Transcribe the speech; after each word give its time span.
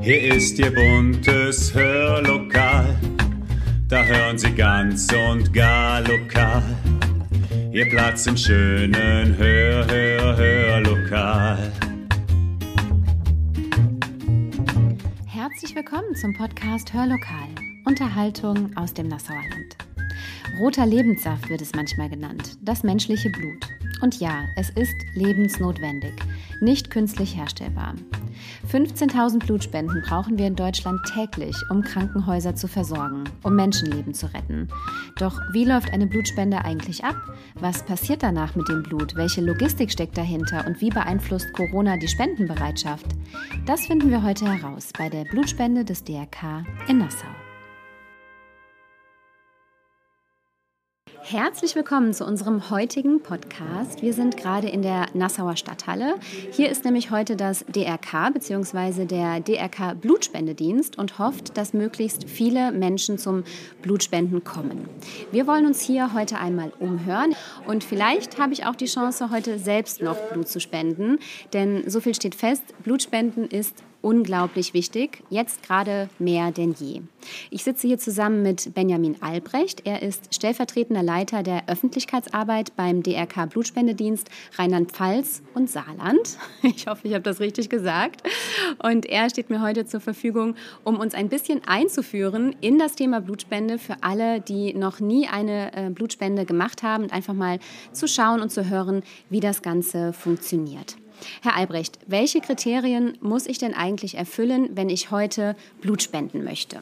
Hier 0.00 0.34
ist 0.34 0.58
Ihr 0.58 0.74
buntes 0.74 1.72
Hörlokal, 1.72 2.96
da 3.88 4.02
hören 4.04 4.36
Sie 4.36 4.50
ganz 4.50 5.06
und 5.12 5.52
gar 5.52 6.00
lokal. 6.00 6.62
Ihr 7.72 7.88
Platz 7.88 8.26
im 8.26 8.36
schönen 8.36 9.36
Hör, 9.36 9.86
Hör, 9.86 10.36
Hörlokal. 10.36 11.72
Herzlich 15.26 15.74
willkommen 15.76 16.16
zum 16.16 16.34
Podcast 16.34 16.92
Hörlokal. 16.92 17.48
Unterhaltung 17.84 18.76
aus 18.76 18.92
dem 18.92 19.06
Nassauer 19.06 19.36
Land. 19.50 19.76
Roter 20.58 20.86
Lebenssaft 20.86 21.48
wird 21.48 21.62
es 21.62 21.74
manchmal 21.74 22.08
genannt, 22.08 22.58
das 22.60 22.82
menschliche 22.82 23.30
Blut. 23.30 23.75
Und 24.00 24.20
ja, 24.20 24.44
es 24.56 24.70
ist 24.70 24.94
lebensnotwendig, 25.14 26.12
nicht 26.60 26.90
künstlich 26.90 27.36
herstellbar. 27.36 27.94
15.000 28.70 29.46
Blutspenden 29.46 30.02
brauchen 30.02 30.38
wir 30.38 30.46
in 30.46 30.56
Deutschland 30.56 31.00
täglich, 31.14 31.56
um 31.70 31.82
Krankenhäuser 31.82 32.54
zu 32.54 32.68
versorgen, 32.68 33.24
um 33.42 33.56
Menschenleben 33.56 34.12
zu 34.12 34.26
retten. 34.34 34.68
Doch 35.18 35.40
wie 35.52 35.64
läuft 35.64 35.92
eine 35.92 36.06
Blutspende 36.06 36.64
eigentlich 36.64 37.04
ab? 37.04 37.16
Was 37.54 37.82
passiert 37.84 38.22
danach 38.22 38.54
mit 38.54 38.68
dem 38.68 38.82
Blut? 38.82 39.14
Welche 39.16 39.40
Logistik 39.40 39.90
steckt 39.90 40.18
dahinter 40.18 40.66
und 40.66 40.80
wie 40.80 40.90
beeinflusst 40.90 41.52
Corona 41.52 41.96
die 41.96 42.08
Spendenbereitschaft? 42.08 43.06
Das 43.64 43.86
finden 43.86 44.10
wir 44.10 44.22
heute 44.22 44.44
heraus 44.52 44.90
bei 44.96 45.08
der 45.08 45.24
Blutspende 45.24 45.84
des 45.84 46.04
DRK 46.04 46.64
in 46.88 46.98
Nassau. 46.98 47.45
Herzlich 51.28 51.74
willkommen 51.74 52.14
zu 52.14 52.24
unserem 52.24 52.70
heutigen 52.70 53.20
Podcast. 53.20 54.00
Wir 54.00 54.12
sind 54.12 54.36
gerade 54.36 54.68
in 54.68 54.82
der 54.82 55.06
Nassauer 55.12 55.56
Stadthalle. 55.56 56.14
Hier 56.52 56.70
ist 56.70 56.84
nämlich 56.84 57.10
heute 57.10 57.34
das 57.34 57.64
DRK 57.66 58.30
bzw. 58.32 59.06
der 59.06 59.40
DRK 59.40 59.94
Blutspendedienst 60.00 60.96
und 60.96 61.18
hofft, 61.18 61.56
dass 61.56 61.72
möglichst 61.72 62.30
viele 62.30 62.70
Menschen 62.70 63.18
zum 63.18 63.42
Blutspenden 63.82 64.44
kommen. 64.44 64.88
Wir 65.32 65.48
wollen 65.48 65.66
uns 65.66 65.80
hier 65.80 66.14
heute 66.14 66.38
einmal 66.38 66.72
umhören 66.78 67.34
und 67.66 67.82
vielleicht 67.82 68.38
habe 68.38 68.52
ich 68.52 68.64
auch 68.64 68.76
die 68.76 68.86
Chance, 68.86 69.32
heute 69.32 69.58
selbst 69.58 70.00
noch 70.00 70.16
Blut 70.30 70.46
zu 70.46 70.60
spenden, 70.60 71.18
denn 71.52 71.90
so 71.90 72.00
viel 72.00 72.14
steht 72.14 72.36
fest, 72.36 72.62
Blutspenden 72.84 73.48
ist 73.48 73.82
unglaublich 74.06 74.72
wichtig, 74.72 75.24
jetzt 75.30 75.64
gerade 75.64 76.08
mehr 76.20 76.52
denn 76.52 76.76
je. 76.78 77.02
Ich 77.50 77.64
sitze 77.64 77.88
hier 77.88 77.98
zusammen 77.98 78.40
mit 78.40 78.72
Benjamin 78.72 79.16
Albrecht. 79.20 79.82
Er 79.84 80.00
ist 80.00 80.32
stellvertretender 80.32 81.02
Leiter 81.02 81.42
der 81.42 81.68
Öffentlichkeitsarbeit 81.68 82.76
beim 82.76 83.02
DRK 83.02 83.46
Blutspendedienst 83.46 84.30
Rheinland-Pfalz 84.56 85.42
und 85.54 85.68
Saarland. 85.68 86.38
Ich 86.76 86.86
hoffe, 86.86 87.08
ich 87.08 87.14
habe 87.14 87.22
das 87.22 87.40
richtig 87.40 87.68
gesagt. 87.68 88.22
Und 88.82 89.06
er 89.06 89.28
steht 89.30 89.50
mir 89.50 89.62
heute 89.62 89.86
zur 89.86 90.00
Verfügung, 90.00 90.54
um 90.84 90.98
uns 90.98 91.14
ein 91.14 91.28
bisschen 91.28 91.62
einzuführen 91.66 92.54
in 92.60 92.78
das 92.78 92.94
Thema 92.94 93.20
Blutspende 93.20 93.78
für 93.78 93.96
alle, 94.02 94.40
die 94.40 94.74
noch 94.74 95.00
nie 95.00 95.26
eine 95.26 95.72
äh, 95.74 95.90
Blutspende 95.90 96.44
gemacht 96.44 96.82
haben 96.82 97.04
und 97.04 97.12
einfach 97.12 97.34
mal 97.34 97.58
zu 97.92 98.06
schauen 98.06 98.40
und 98.40 98.50
zu 98.50 98.68
hören, 98.68 99.02
wie 99.30 99.40
das 99.40 99.62
Ganze 99.62 100.12
funktioniert. 100.12 100.96
Herr 101.42 101.56
Albrecht, 101.56 101.98
welche 102.06 102.40
Kriterien 102.40 103.16
muss 103.20 103.46
ich 103.46 103.58
denn 103.58 103.74
eigentlich 103.74 104.16
erfüllen, 104.16 104.70
wenn 104.74 104.88
ich 104.88 105.10
heute 105.10 105.56
Blut 105.80 106.02
spenden 106.02 106.44
möchte? 106.44 106.80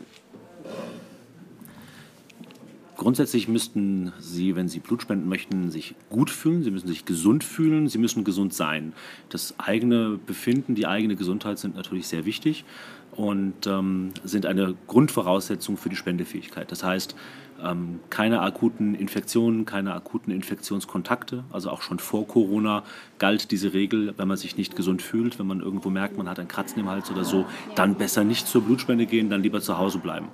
Grundsätzlich 2.96 3.48
müssten 3.48 4.12
Sie, 4.20 4.54
wenn 4.54 4.68
Sie 4.68 4.78
Blut 4.78 5.02
spenden 5.02 5.28
möchten, 5.28 5.70
sich 5.70 5.94
gut 6.10 6.30
fühlen, 6.30 6.62
Sie 6.62 6.70
müssen 6.70 6.86
sich 6.86 7.04
gesund 7.04 7.42
fühlen, 7.42 7.88
Sie 7.88 7.98
müssen 7.98 8.22
gesund 8.22 8.54
sein. 8.54 8.92
Das 9.30 9.58
eigene 9.58 10.18
Befinden, 10.24 10.74
die 10.74 10.86
eigene 10.86 11.16
Gesundheit 11.16 11.58
sind 11.58 11.74
natürlich 11.74 12.06
sehr 12.06 12.24
wichtig 12.24 12.64
und 13.12 13.66
ähm, 13.66 14.12
sind 14.22 14.46
eine 14.46 14.74
Grundvoraussetzung 14.86 15.76
für 15.76 15.88
die 15.88 15.96
Spendefähigkeit. 15.96 16.70
Das 16.70 16.84
heißt, 16.84 17.16
ähm, 17.64 18.00
keine 18.10 18.40
akuten 18.40 18.94
Infektionen, 18.94 19.64
keine 19.64 19.94
akuten 19.94 20.32
Infektionskontakte. 20.32 21.44
Also 21.50 21.70
auch 21.70 21.82
schon 21.82 21.98
vor 21.98 22.26
Corona 22.26 22.82
galt 23.18 23.50
diese 23.50 23.72
Regel, 23.72 24.14
wenn 24.16 24.28
man 24.28 24.36
sich 24.36 24.56
nicht 24.56 24.76
gesund 24.76 25.02
fühlt, 25.02 25.38
wenn 25.38 25.46
man 25.46 25.60
irgendwo 25.60 25.90
merkt, 25.90 26.16
man 26.16 26.28
hat 26.28 26.38
ein 26.38 26.48
Kratzen 26.48 26.80
im 26.80 26.88
Hals 26.88 27.10
oder 27.10 27.24
so, 27.24 27.46
dann 27.74 27.94
besser 27.94 28.24
nicht 28.24 28.46
zur 28.46 28.62
Blutspende 28.62 29.06
gehen, 29.06 29.30
dann 29.30 29.42
lieber 29.42 29.60
zu 29.60 29.78
Hause 29.78 29.98
bleiben. 29.98 30.28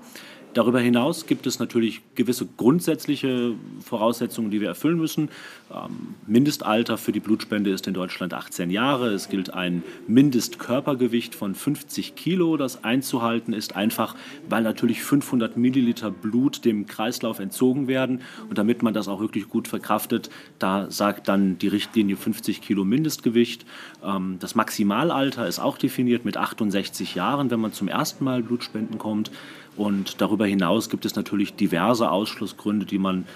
Darüber 0.54 0.80
hinaus 0.80 1.26
gibt 1.26 1.46
es 1.46 1.60
natürlich 1.60 2.02
gewisse 2.16 2.46
grundsätzliche 2.56 3.54
Voraussetzungen, 3.84 4.50
die 4.50 4.60
wir 4.60 4.68
erfüllen 4.68 4.98
müssen. 4.98 5.28
Ähm, 5.72 6.14
Mindestalter 6.26 6.98
für 6.98 7.12
die 7.12 7.20
Blutspende 7.20 7.70
ist 7.70 7.86
in 7.86 7.94
Deutschland 7.94 8.34
18 8.34 8.70
Jahre. 8.70 9.10
Es 9.10 9.28
gilt 9.28 9.54
ein 9.54 9.84
Mindestkörpergewicht 10.08 11.36
von 11.36 11.54
50 11.54 12.16
Kilo, 12.16 12.56
das 12.56 12.82
einzuhalten 12.82 13.52
ist, 13.52 13.76
einfach 13.76 14.16
weil 14.48 14.62
natürlich 14.62 15.02
500 15.02 15.56
Milliliter 15.56 16.10
Blut 16.10 16.64
dem 16.64 16.86
Kreislauf 16.86 17.38
entzogen 17.38 17.86
werden. 17.86 18.22
Und 18.48 18.58
damit 18.58 18.82
man 18.82 18.92
das 18.92 19.06
auch 19.06 19.20
wirklich 19.20 19.48
gut 19.48 19.68
verkraftet, 19.68 20.30
da 20.58 20.90
sagt 20.90 21.28
dann 21.28 21.58
die 21.58 21.68
Richtlinie 21.68 22.16
50 22.16 22.60
Kilo 22.60 22.84
Mindestgewicht. 22.84 23.64
Ähm, 24.04 24.38
das 24.40 24.56
Maximalalter 24.56 25.46
ist 25.46 25.60
auch 25.60 25.78
definiert 25.78 26.24
mit 26.24 26.36
68 26.36 27.14
Jahren, 27.14 27.52
wenn 27.52 27.60
man 27.60 27.72
zum 27.72 27.86
ersten 27.86 28.24
Mal 28.24 28.42
Blutspenden 28.42 28.98
kommt. 28.98 29.30
Und 29.76 30.20
darüber 30.20 30.46
hinaus 30.46 30.90
gibt 30.90 31.04
es 31.04 31.16
natürlich 31.16 31.54
diverse 31.54 32.10
Ausschlussgründe, 32.10 32.86
die 32.86 32.98
man 32.98 33.26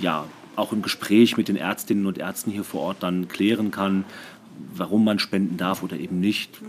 ja 0.00 0.24
auch 0.56 0.72
im 0.72 0.82
Gespräch 0.82 1.36
mit 1.36 1.48
den 1.48 1.56
Ärztinnen 1.56 2.06
und 2.06 2.18
Ärzten 2.18 2.50
hier 2.50 2.64
vor 2.64 2.82
Ort 2.82 3.02
dann 3.02 3.28
klären 3.28 3.70
kann, 3.70 4.04
warum 4.74 5.04
man 5.04 5.18
spenden 5.18 5.56
darf 5.56 5.82
oder 5.82 5.98
eben 5.98 6.20
nicht. 6.20 6.60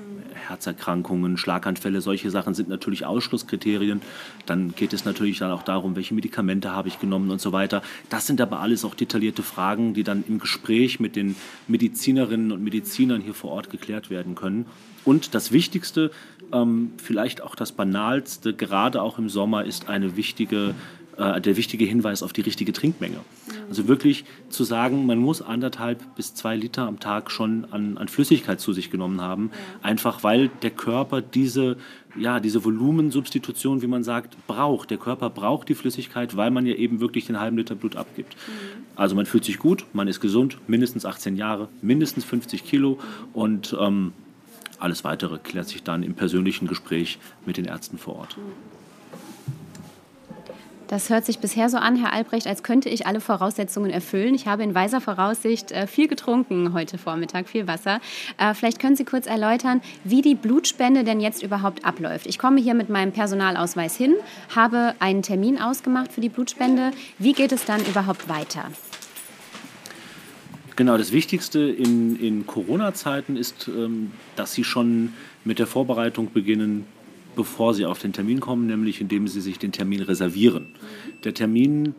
Herzerkrankungen, 0.47 1.37
Schlaganfälle, 1.37 2.01
solche 2.01 2.29
Sachen 2.29 2.53
sind 2.53 2.69
natürlich 2.69 3.05
Ausschlusskriterien. 3.05 4.01
Dann 4.45 4.73
geht 4.75 4.93
es 4.93 5.05
natürlich 5.05 5.39
dann 5.39 5.51
auch 5.51 5.63
darum, 5.63 5.95
welche 5.95 6.13
Medikamente 6.13 6.71
habe 6.71 6.87
ich 6.87 6.99
genommen 6.99 7.29
und 7.31 7.41
so 7.41 7.51
weiter. 7.51 7.81
Das 8.09 8.27
sind 8.27 8.41
aber 8.41 8.59
alles 8.59 8.85
auch 8.85 8.95
detaillierte 8.95 9.43
Fragen, 9.43 9.93
die 9.93 10.03
dann 10.03 10.23
im 10.27 10.39
Gespräch 10.39 10.99
mit 10.99 11.15
den 11.15 11.35
Medizinerinnen 11.67 12.51
und 12.51 12.63
Medizinern 12.63 13.21
hier 13.21 13.33
vor 13.33 13.51
Ort 13.51 13.69
geklärt 13.69 14.09
werden 14.09 14.35
können. 14.35 14.65
Und 15.03 15.33
das 15.33 15.51
Wichtigste, 15.51 16.11
ähm, 16.51 16.93
vielleicht 16.97 17.41
auch 17.41 17.55
das 17.55 17.71
Banalste, 17.71 18.53
gerade 18.53 19.01
auch 19.01 19.17
im 19.17 19.29
Sommer, 19.29 19.65
ist 19.65 19.89
eine 19.89 20.15
wichtige, 20.15 20.75
äh, 21.17 21.41
der 21.41 21.57
wichtige 21.57 21.85
Hinweis 21.85 22.23
auf 22.23 22.33
die 22.33 22.41
richtige 22.41 22.73
Trinkmenge. 22.73 23.19
Also 23.69 23.87
wirklich 23.87 24.25
zu 24.49 24.63
sagen, 24.63 25.05
man 25.05 25.17
muss 25.17 25.41
anderthalb 25.41 26.15
bis 26.15 26.33
zwei 26.33 26.55
Liter 26.55 26.87
am 26.87 26.99
Tag 26.99 27.31
schon 27.31 27.65
an, 27.71 27.97
an 27.97 28.07
Flüssigkeit 28.07 28.59
zu 28.59 28.73
sich 28.73 28.91
genommen 28.91 29.21
haben, 29.21 29.51
einfach 29.81 30.23
weil 30.23 30.49
der 30.61 30.71
Körper 30.71 31.21
diese, 31.21 31.77
ja, 32.17 32.39
diese 32.39 32.63
Volumensubstitution, 32.63 33.81
wie 33.81 33.87
man 33.87 34.03
sagt, 34.03 34.35
braucht. 34.47 34.89
Der 34.89 34.97
Körper 34.97 35.29
braucht 35.29 35.69
die 35.69 35.75
Flüssigkeit, 35.75 36.35
weil 36.35 36.51
man 36.51 36.65
ja 36.65 36.75
eben 36.75 36.99
wirklich 36.99 37.27
den 37.27 37.39
halben 37.39 37.57
Liter 37.57 37.75
Blut 37.75 37.95
abgibt. 37.95 38.35
Mhm. 38.35 38.83
Also 38.95 39.15
man 39.15 39.25
fühlt 39.25 39.45
sich 39.45 39.57
gut, 39.57 39.85
man 39.93 40.07
ist 40.07 40.19
gesund, 40.19 40.57
mindestens 40.67 41.05
18 41.05 41.35
Jahre, 41.37 41.69
mindestens 41.81 42.25
50 42.25 42.65
Kilo 42.65 42.99
und 43.33 43.75
ähm, 43.79 44.13
alles 44.79 45.03
Weitere 45.03 45.37
klärt 45.37 45.67
sich 45.67 45.83
dann 45.83 46.03
im 46.03 46.15
persönlichen 46.15 46.67
Gespräch 46.67 47.19
mit 47.45 47.57
den 47.57 47.65
Ärzten 47.65 47.97
vor 47.97 48.15
Ort. 48.15 48.37
Das 50.91 51.09
hört 51.09 51.25
sich 51.25 51.39
bisher 51.39 51.69
so 51.69 51.77
an, 51.77 51.95
Herr 51.95 52.11
Albrecht, 52.11 52.47
als 52.47 52.63
könnte 52.63 52.89
ich 52.89 53.07
alle 53.07 53.21
Voraussetzungen 53.21 53.89
erfüllen. 53.91 54.35
Ich 54.35 54.45
habe 54.45 54.61
in 54.61 54.75
weiser 54.75 54.99
Voraussicht 54.99 55.71
äh, 55.71 55.87
viel 55.87 56.09
getrunken 56.09 56.73
heute 56.73 56.97
Vormittag, 56.97 57.47
viel 57.47 57.65
Wasser. 57.65 58.01
Äh, 58.37 58.53
vielleicht 58.53 58.79
können 58.81 58.97
Sie 58.97 59.05
kurz 59.05 59.25
erläutern, 59.25 59.79
wie 60.03 60.21
die 60.21 60.35
Blutspende 60.35 61.05
denn 61.05 61.21
jetzt 61.21 61.43
überhaupt 61.43 61.85
abläuft. 61.85 62.27
Ich 62.27 62.37
komme 62.37 62.59
hier 62.59 62.73
mit 62.73 62.89
meinem 62.89 63.13
Personalausweis 63.13 63.95
hin, 63.95 64.15
habe 64.53 64.93
einen 64.99 65.21
Termin 65.21 65.61
ausgemacht 65.61 66.11
für 66.11 66.19
die 66.19 66.27
Blutspende. 66.27 66.91
Wie 67.17 67.31
geht 67.31 67.53
es 67.53 67.63
dann 67.63 67.79
überhaupt 67.85 68.27
weiter? 68.27 68.65
Genau, 70.75 70.97
das 70.97 71.13
Wichtigste 71.13 71.59
in, 71.59 72.19
in 72.19 72.45
Corona-Zeiten 72.45 73.37
ist, 73.37 73.69
ähm, 73.69 74.11
dass 74.35 74.51
Sie 74.51 74.65
schon 74.65 75.13
mit 75.45 75.57
der 75.57 75.67
Vorbereitung 75.67 76.33
beginnen, 76.33 76.85
bevor 77.35 77.73
Sie 77.73 77.85
auf 77.85 77.99
den 77.99 78.13
Termin 78.13 78.39
kommen, 78.39 78.67
nämlich 78.67 79.01
indem 79.01 79.27
Sie 79.27 79.41
sich 79.41 79.59
den 79.59 79.71
Termin 79.71 80.01
reservieren. 80.01 80.67
Der 81.23 81.33
Termin 81.33 81.95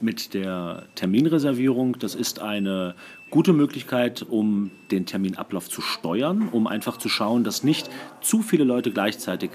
mit 0.00 0.34
der 0.34 0.84
Terminreservierung, 0.94 1.98
das 1.98 2.14
ist 2.14 2.40
eine 2.40 2.94
gute 3.30 3.52
Möglichkeit, 3.52 4.24
um 4.28 4.70
den 4.90 5.06
Terminablauf 5.06 5.68
zu 5.68 5.80
steuern, 5.80 6.48
um 6.52 6.66
einfach 6.66 6.98
zu 6.98 7.08
schauen, 7.08 7.44
dass 7.44 7.64
nicht 7.64 7.90
zu 8.20 8.42
viele 8.42 8.64
Leute 8.64 8.92
gleichzeitig 8.92 9.50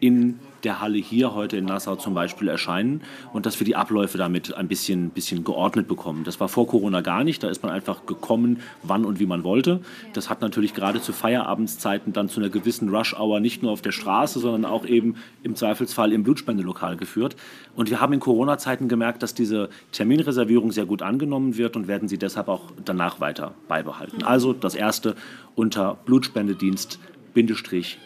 in 0.00 0.38
der 0.66 0.80
Halle 0.80 0.98
hier 0.98 1.32
heute 1.34 1.56
in 1.56 1.64
Nassau 1.64 1.94
zum 1.94 2.12
Beispiel 2.14 2.48
erscheinen 2.48 3.00
und 3.32 3.46
dass 3.46 3.60
wir 3.60 3.64
die 3.64 3.76
Abläufe 3.76 4.18
damit 4.18 4.54
ein 4.54 4.66
bisschen, 4.66 5.10
bisschen 5.10 5.44
geordnet 5.44 5.86
bekommen. 5.86 6.24
Das 6.24 6.40
war 6.40 6.48
vor 6.48 6.66
Corona 6.66 7.02
gar 7.02 7.22
nicht. 7.22 7.42
Da 7.42 7.48
ist 7.48 7.62
man 7.62 7.70
einfach 7.70 8.04
gekommen, 8.04 8.60
wann 8.82 9.04
und 9.04 9.20
wie 9.20 9.26
man 9.26 9.44
wollte. 9.44 9.80
Das 10.12 10.28
hat 10.28 10.40
natürlich 10.40 10.74
gerade 10.74 11.00
zu 11.00 11.12
Feierabendszeiten 11.12 12.12
dann 12.12 12.28
zu 12.28 12.40
einer 12.40 12.48
gewissen 12.48 12.88
Rush-Hour 12.88 13.38
nicht 13.38 13.62
nur 13.62 13.70
auf 13.70 13.80
der 13.80 13.92
Straße, 13.92 14.40
sondern 14.40 14.64
auch 14.64 14.84
eben 14.84 15.14
im 15.44 15.54
Zweifelsfall 15.54 16.12
im 16.12 16.24
Blutspendelokal 16.24 16.96
geführt. 16.96 17.36
Und 17.76 17.90
wir 17.90 18.00
haben 18.00 18.12
in 18.12 18.20
Corona-Zeiten 18.20 18.88
gemerkt, 18.88 19.22
dass 19.22 19.34
diese 19.34 19.68
Terminreservierung 19.92 20.72
sehr 20.72 20.86
gut 20.86 21.00
angenommen 21.00 21.56
wird 21.56 21.76
und 21.76 21.86
werden 21.86 22.08
sie 22.08 22.18
deshalb 22.18 22.48
auch 22.48 22.72
danach 22.84 23.20
weiter 23.20 23.54
beibehalten. 23.68 24.24
Also 24.24 24.52
das 24.52 24.74
erste 24.74 25.14
unter 25.54 25.96
Blutspendedienst 26.06 26.98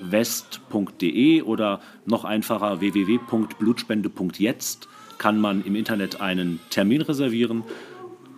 west.de 0.00 1.42
oder 1.42 1.80
noch 2.06 2.24
einfacher 2.24 2.80
www.blutspende.jetzt 2.80 4.88
kann 5.18 5.40
man 5.40 5.64
im 5.64 5.76
Internet 5.76 6.20
einen 6.20 6.60
Termin 6.70 7.02
reservieren. 7.02 7.62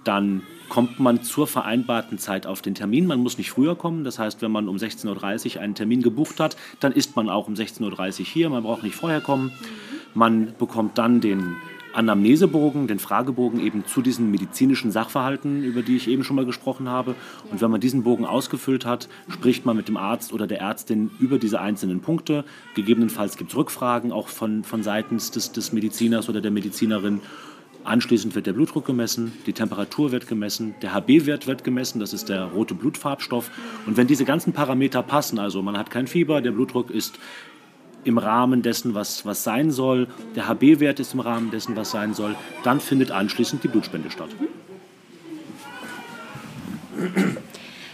Dann 0.05 0.43
kommt 0.69 0.99
man 0.99 1.23
zur 1.23 1.47
vereinbarten 1.47 2.19
Zeit 2.19 2.47
auf 2.47 2.61
den 2.61 2.75
Termin. 2.75 3.07
Man 3.07 3.21
muss 3.21 3.39
nicht 3.39 3.51
früher 3.51 3.77
kommen. 3.77 4.05
Das 4.05 4.19
heißt, 4.19 4.43
wenn 4.43 4.51
man 4.51 4.69
um 4.69 4.77
16.30 4.77 5.57
Uhr 5.57 5.63
einen 5.63 5.75
Termin 5.75 6.03
gebucht 6.03 6.41
hat, 6.41 6.57
dann 6.81 6.93
ist 6.93 7.15
man 7.15 7.29
auch 7.29 7.47
um 7.47 7.55
16.30 7.55 8.21
Uhr 8.21 8.27
hier. 8.27 8.51
Man 8.51 8.65
braucht 8.65 8.83
nicht 8.83 8.97
vorher 8.97 9.21
kommen. 9.21 9.53
Man 10.15 10.55
bekommt 10.59 10.99
dann 10.99 11.21
den 11.21 11.57
Anamnesebogen, 11.93 12.87
den 12.87 12.99
Fragebogen 12.99 13.61
eben 13.61 13.85
zu 13.87 14.03
diesen 14.03 14.31
medizinischen 14.31 14.91
Sachverhalten, 14.91 15.63
über 15.63 15.83
die 15.83 15.97
ich 15.97 16.09
eben 16.09 16.25
schon 16.25 16.37
mal 16.37 16.47
gesprochen 16.47 16.89
habe. 16.89 17.15
Und 17.51 17.61
wenn 17.61 17.71
man 17.71 17.81
diesen 17.81 18.03
Bogen 18.03 18.25
ausgefüllt 18.25 18.87
hat, 18.87 19.09
spricht 19.29 19.67
man 19.67 19.77
mit 19.77 19.89
dem 19.89 19.97
Arzt 19.97 20.33
oder 20.33 20.47
der 20.47 20.61
Ärztin 20.61 21.11
über 21.19 21.39
diese 21.39 21.61
einzelnen 21.61 22.01
Punkte. 22.01 22.45
Gegebenenfalls 22.75 23.37
gibt 23.37 23.51
es 23.51 23.57
Rückfragen 23.57 24.13
auch 24.13 24.29
von, 24.29 24.65
von 24.65 24.83
seitens 24.83 25.31
des, 25.31 25.53
des 25.53 25.73
Mediziners 25.73 26.29
oder 26.29 26.41
der 26.41 26.51
Medizinerin. 26.51 27.21
Anschließend 27.85 28.37
wird 28.37 28.47
der 28.47 28.53
Blutdruck 28.53 28.85
gemessen, 28.87 29.33
die 29.47 29.53
Temperatur 29.53 30.13
wird 30.13 30.29
gemessen, 30.29 30.77
der 30.83 30.95
HB-Wert 30.95 31.49
wird 31.49 31.65
gemessen, 31.65 31.99
das 31.99 32.13
ist 32.13 32.29
der 32.29 32.45
rote 32.45 32.75
Blutfarbstoff. 32.75 33.51
Und 33.87 33.97
wenn 33.97 34.07
diese 34.07 34.25
ganzen 34.25 34.53
Parameter 34.53 35.03
passen, 35.03 35.41
also 35.41 35.63
man 35.63 35.77
hat 35.77 35.91
kein 35.91 36.07
Fieber, 36.07 36.41
der 36.41 36.53
Blutdruck 36.53 36.91
ist 36.91 37.19
im 38.05 38.19
Rahmen 38.19 38.63
dessen, 38.63 38.95
was, 38.95 39.25
was 39.25 39.45
sein 39.45 39.71
soll, 39.71 40.09
der 40.35 40.49
HB-Wert 40.49 41.01
ist 41.01 41.15
im 41.15 41.21
Rahmen 41.21 41.51
dessen, 41.51 41.77
was 41.77 41.91
sein 41.91 42.15
soll, 42.15 42.37
dann 42.65 42.81
findet 42.81 43.11
anschließend 43.11 43.63
die 43.63 43.69
Blutspende 43.69 44.11
statt. 44.11 44.31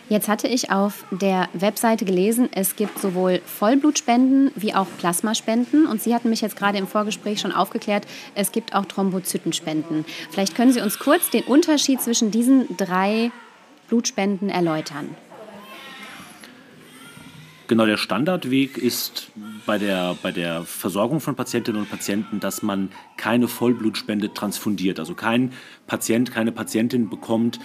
Jetzt 0.08 0.28
hatte 0.28 0.48
ich 0.48 0.70
auf 0.70 1.04
der 1.10 1.50
Webseite 1.52 2.06
gelesen, 2.06 2.48
es 2.52 2.76
gibt 2.76 2.98
sowohl 2.98 3.42
Vollblutspenden 3.44 4.52
wie 4.54 4.74
auch 4.74 4.86
Plasmaspenden. 4.96 5.86
Und 5.86 6.02
Sie 6.02 6.14
hatten 6.14 6.30
mich 6.30 6.40
jetzt 6.40 6.56
gerade 6.56 6.78
im 6.78 6.86
Vorgespräch 6.86 7.40
schon 7.40 7.52
aufgeklärt, 7.52 8.06
es 8.34 8.50
gibt 8.50 8.74
auch 8.74 8.86
Thrombozytenspenden. 8.86 10.06
Vielleicht 10.30 10.54
können 10.54 10.72
Sie 10.72 10.80
uns 10.80 10.98
kurz 10.98 11.28
den 11.28 11.44
Unterschied 11.44 12.00
zwischen 12.00 12.30
diesen 12.30 12.74
drei 12.78 13.30
Blutspenden 13.88 14.48
erläutern. 14.48 15.14
Genau, 17.68 17.84
der 17.84 17.98
Standardweg 17.98 18.78
ist 18.78 19.30
bei 19.66 19.76
der, 19.76 20.16
bei 20.22 20.32
der 20.32 20.62
Versorgung 20.64 21.20
von 21.20 21.34
Patientinnen 21.34 21.82
und 21.82 21.90
Patienten, 21.90 22.40
dass 22.40 22.62
man 22.62 22.88
keine 23.18 23.46
Vollblutspende 23.46 24.32
transfundiert. 24.32 24.98
Also 24.98 25.14
kein 25.14 25.52
Patient, 25.86 26.32
keine 26.32 26.50
Patientin 26.50 27.10
bekommt, 27.10 27.60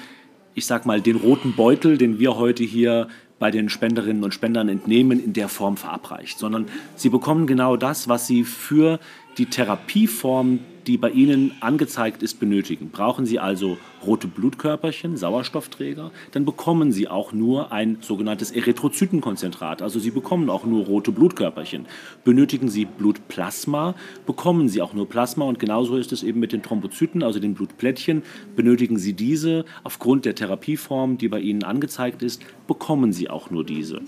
ich 0.55 0.65
sag 0.65 0.85
mal, 0.85 1.00
den 1.00 1.15
roten 1.15 1.55
Beutel, 1.55 1.97
den 1.97 2.19
wir 2.19 2.35
heute 2.35 2.65
hier 2.65 3.07
bei 3.39 3.50
den 3.50 3.69
Spenderinnen 3.69 4.25
und 4.25 4.33
Spendern 4.33 4.67
entnehmen, 4.67 5.23
in 5.23 5.31
der 5.31 5.47
Form 5.47 5.77
verabreicht, 5.77 6.38
sondern 6.38 6.67
sie 6.97 7.09
bekommen 7.09 7.47
genau 7.47 7.77
das, 7.77 8.09
was 8.09 8.27
sie 8.27 8.44
für 8.44 9.00
die 9.38 9.47
Therapieform 9.47 10.59
die 10.88 10.97
bei 10.97 11.09
Ihnen 11.09 11.53
angezeigt 11.62 12.24
ist, 12.24 12.39
benötigen. 12.39 12.89
Brauchen 12.89 13.25
Sie 13.25 13.39
also 13.39 13.77
rote 14.06 14.27
Blutkörperchen, 14.27 15.15
Sauerstoffträger, 15.18 16.12
dann 16.31 16.45
bekommen 16.45 16.91
Sie 16.91 17.07
auch 17.07 17.31
nur 17.31 17.71
ein 17.71 17.97
sogenanntes 18.01 18.51
Erythrozytenkonzentrat. 18.51 19.81
Also 19.81 20.00
Sie 20.00 20.12
bekommen 20.12 20.50
auch 20.50 20.65
nur 20.65 20.85
rote 20.85 21.12
Blutkörperchen. 21.12 21.85
Benötigen 22.24 22.69
Sie 22.69 22.85
Blutplasma, 22.85 23.95
bekommen 24.25 24.68
Sie 24.68 24.81
auch 24.81 24.94
nur 24.94 25.07
Plasma. 25.07 25.45
Und 25.45 25.59
genauso 25.59 25.95
ist 25.95 26.12
es 26.12 26.24
eben 26.24 26.39
mit 26.39 26.51
den 26.51 26.63
Thrombozyten, 26.63 27.24
also 27.24 27.39
den 27.39 27.53
Blutplättchen. 27.53 28.24
Benötigen 28.56 28.97
Sie 28.97 29.13
diese 29.13 29.65
aufgrund 29.83 30.25
der 30.25 30.36
Therapieform, 30.36 31.18
die 31.18 31.29
bei 31.29 31.39
Ihnen 31.39 31.63
angezeigt 31.63 32.24
ist, 32.24 32.41
bekommen 32.68 33.13
Sie 33.13 33.29
auch 33.29 33.50
nur 33.50 33.63
diese. 33.63 34.01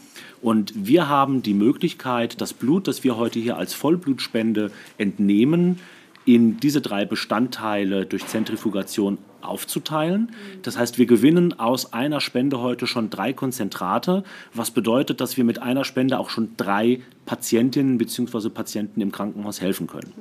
Und 0.45 0.73
wir 0.75 1.09
haben 1.09 1.41
die 1.41 1.55
Möglichkeit, 1.55 2.39
das 2.39 2.53
Blut, 2.53 2.87
das 2.87 3.03
wir 3.03 3.17
heute 3.17 3.39
hier 3.39 3.57
als 3.57 3.73
Vollblutspende 3.73 4.69
entnehmen, 4.99 5.79
in 6.23 6.59
diese 6.59 6.81
drei 6.81 7.03
Bestandteile 7.03 8.05
durch 8.05 8.27
Zentrifugation 8.27 9.17
aufzuteilen. 9.41 10.33
Das 10.61 10.77
heißt, 10.77 10.99
wir 10.99 11.07
gewinnen 11.07 11.59
aus 11.59 11.93
einer 11.93 12.21
Spende 12.21 12.59
heute 12.59 12.85
schon 12.85 13.09
drei 13.09 13.33
Konzentrate, 13.33 14.23
was 14.53 14.69
bedeutet, 14.69 15.19
dass 15.19 15.35
wir 15.35 15.45
mit 15.45 15.63
einer 15.63 15.83
Spende 15.83 16.19
auch 16.19 16.29
schon 16.29 16.49
drei 16.57 17.01
Patientinnen 17.25 17.97
bzw. 17.97 18.49
Patienten 18.49 19.01
im 19.01 19.11
Krankenhaus 19.11 19.61
helfen 19.61 19.87
können. 19.87 20.13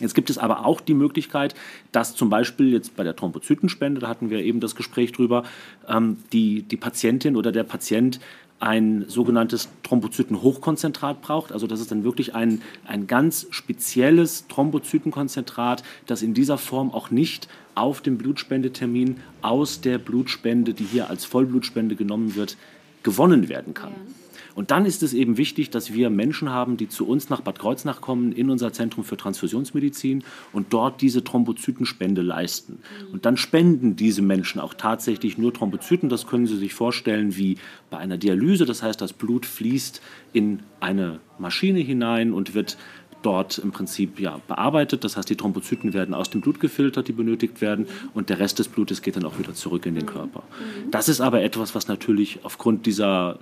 Jetzt 0.00 0.14
gibt 0.14 0.30
es 0.30 0.38
aber 0.38 0.66
auch 0.66 0.80
die 0.80 0.94
Möglichkeit, 0.94 1.54
dass 1.92 2.16
zum 2.16 2.28
Beispiel 2.28 2.72
jetzt 2.72 2.96
bei 2.96 3.04
der 3.04 3.14
Thrombozytenspende, 3.14 4.00
da 4.00 4.08
hatten 4.08 4.30
wir 4.30 4.38
eben 4.38 4.58
das 4.58 4.74
Gespräch 4.74 5.12
drüber, 5.12 5.44
ähm, 5.86 6.16
die, 6.32 6.62
die 6.62 6.76
Patientin 6.76 7.36
oder 7.36 7.52
der 7.52 7.64
Patient 7.64 8.18
ein 8.60 9.06
sogenanntes 9.08 9.68
Thrombozytenhochkonzentrat 9.82 11.22
braucht. 11.22 11.50
Also 11.50 11.66
das 11.66 11.80
ist 11.80 11.90
dann 11.90 12.04
wirklich 12.04 12.34
ein, 12.34 12.60
ein 12.86 13.06
ganz 13.06 13.46
spezielles 13.50 14.46
Thrombozytenkonzentrat, 14.48 15.82
das 16.06 16.22
in 16.22 16.34
dieser 16.34 16.58
Form 16.58 16.92
auch 16.92 17.10
nicht 17.10 17.48
auf 17.74 18.02
dem 18.02 18.18
Blutspendetermin 18.18 19.16
aus 19.40 19.80
der 19.80 19.96
Blutspende, 19.98 20.74
die 20.74 20.84
hier 20.84 21.08
als 21.08 21.24
Vollblutspende 21.24 21.96
genommen 21.96 22.34
wird, 22.34 22.58
gewonnen 23.02 23.48
werden 23.48 23.72
kann. 23.72 23.92
Ja. 23.92 24.29
Und 24.54 24.70
dann 24.70 24.86
ist 24.86 25.02
es 25.02 25.14
eben 25.14 25.36
wichtig, 25.36 25.70
dass 25.70 25.92
wir 25.92 26.10
Menschen 26.10 26.50
haben, 26.50 26.76
die 26.76 26.88
zu 26.88 27.06
uns 27.06 27.30
nach 27.30 27.40
Bad 27.40 27.58
Kreuznach 27.58 28.00
kommen, 28.00 28.32
in 28.32 28.50
unser 28.50 28.72
Zentrum 28.72 29.04
für 29.04 29.16
Transfusionsmedizin 29.16 30.24
und 30.52 30.72
dort 30.72 31.00
diese 31.00 31.24
Thrombozytenspende 31.24 32.22
leisten. 32.22 32.78
Und 33.12 33.26
dann 33.26 33.36
spenden 33.36 33.96
diese 33.96 34.22
Menschen 34.22 34.60
auch 34.60 34.74
tatsächlich 34.74 35.38
nur 35.38 35.52
Thrombozyten. 35.52 36.08
Das 36.08 36.26
können 36.26 36.46
Sie 36.46 36.56
sich 36.56 36.74
vorstellen 36.74 37.36
wie 37.36 37.58
bei 37.90 37.98
einer 37.98 38.18
Dialyse. 38.18 38.66
Das 38.66 38.82
heißt, 38.82 39.00
das 39.00 39.12
Blut 39.12 39.46
fließt 39.46 40.00
in 40.32 40.60
eine 40.80 41.20
Maschine 41.38 41.80
hinein 41.80 42.32
und 42.32 42.54
wird 42.54 42.76
dort 43.22 43.58
im 43.58 43.70
Prinzip 43.70 44.20
ja, 44.20 44.40
bearbeitet. 44.48 45.04
Das 45.04 45.16
heißt, 45.16 45.28
die 45.28 45.36
Thrombozyten 45.36 45.92
werden 45.92 46.14
aus 46.14 46.30
dem 46.30 46.40
Blut 46.40 46.60
gefiltert, 46.60 47.08
die 47.08 47.12
benötigt 47.12 47.60
werden, 47.60 47.86
und 48.14 48.30
der 48.30 48.38
Rest 48.38 48.58
des 48.58 48.68
Blutes 48.68 49.02
geht 49.02 49.16
dann 49.16 49.24
auch 49.24 49.38
wieder 49.38 49.54
zurück 49.54 49.86
in 49.86 49.94
den 49.94 50.06
Körper. 50.06 50.42
Das 50.90 51.08
ist 51.08 51.20
aber 51.20 51.42
etwas, 51.42 51.74
was 51.74 51.88
natürlich 51.88 52.40
aufgrund 52.42 52.86
dieser 52.86 53.38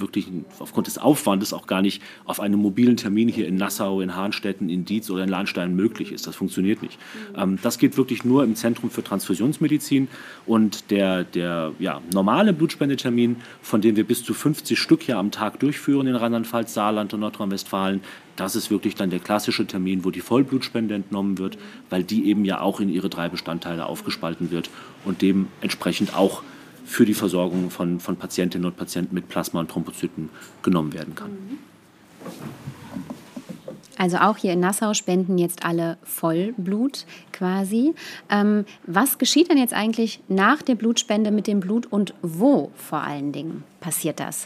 wirklich 0.00 0.28
aufgrund 0.58 0.86
des 0.86 0.98
Aufwandes 0.98 1.52
auch 1.52 1.66
gar 1.66 1.82
nicht 1.82 2.02
auf 2.24 2.40
einem 2.40 2.60
mobilen 2.60 2.96
Termin 2.96 3.28
hier 3.28 3.46
in 3.46 3.56
Nassau, 3.56 4.00
in 4.00 4.14
Hahnstetten, 4.14 4.68
in 4.68 4.84
Dietz 4.84 5.10
oder 5.10 5.24
in 5.24 5.28
Lahnstein 5.28 5.74
möglich 5.74 6.12
ist. 6.12 6.26
Das 6.26 6.36
funktioniert 6.36 6.82
nicht. 6.82 6.98
Ähm, 7.36 7.58
das 7.62 7.78
geht 7.78 7.96
wirklich 7.96 8.24
nur 8.24 8.44
im 8.44 8.54
Zentrum 8.54 8.90
für 8.90 9.02
Transfusionsmedizin 9.02 10.08
und 10.46 10.90
der, 10.90 11.24
der 11.24 11.72
ja, 11.78 12.00
normale 12.12 12.52
Blutspendetermin, 12.52 13.36
von 13.62 13.80
dem 13.80 13.96
wir 13.96 14.04
bis 14.04 14.24
zu 14.24 14.34
50 14.34 14.78
Stück 14.78 15.02
hier 15.02 15.18
am 15.18 15.30
Tag 15.30 15.60
durchführen 15.60 16.06
in 16.06 16.14
Rheinland-Pfalz, 16.14 16.74
Saarland 16.74 17.14
und 17.14 17.20
Nordrhein-Westfalen, 17.20 18.00
das 18.38 18.54
ist 18.54 18.70
wirklich 18.70 18.94
dann 18.94 19.10
der 19.10 19.18
klassische 19.18 19.66
Termin, 19.66 20.04
wo 20.04 20.10
die 20.10 20.20
Vollblutspende 20.20 20.94
entnommen 20.94 21.38
wird, 21.38 21.58
weil 21.90 22.04
die 22.04 22.28
eben 22.28 22.44
ja 22.44 22.60
auch 22.60 22.78
in 22.78 22.88
ihre 22.88 23.08
drei 23.08 23.28
Bestandteile 23.28 23.86
aufgespalten 23.86 24.52
wird 24.52 24.70
und 25.04 25.22
dementsprechend 25.22 26.14
auch 26.14 26.42
für 26.88 27.04
die 27.04 27.14
Versorgung 27.14 27.70
von, 27.70 28.00
von 28.00 28.16
Patientinnen 28.16 28.64
und 28.64 28.76
Patienten 28.76 29.14
mit 29.14 29.28
Plasma 29.28 29.60
und 29.60 29.70
Thrombozyten 29.70 30.30
genommen 30.62 30.94
werden 30.94 31.14
kann. 31.14 31.30
Also 33.98 34.16
auch 34.18 34.38
hier 34.38 34.54
in 34.54 34.60
Nassau 34.60 34.94
spenden 34.94 35.38
jetzt 35.38 35.64
alle 35.64 35.98
Vollblut 36.02 37.04
quasi. 37.32 37.94
Ähm, 38.30 38.64
was 38.86 39.18
geschieht 39.18 39.50
denn 39.50 39.58
jetzt 39.58 39.74
eigentlich 39.74 40.20
nach 40.28 40.62
der 40.62 40.76
Blutspende 40.76 41.30
mit 41.30 41.46
dem 41.46 41.60
Blut 41.60 41.86
und 41.86 42.14
wo 42.22 42.70
vor 42.74 43.02
allen 43.02 43.32
Dingen 43.32 43.64
passiert 43.80 44.18
das? 44.18 44.44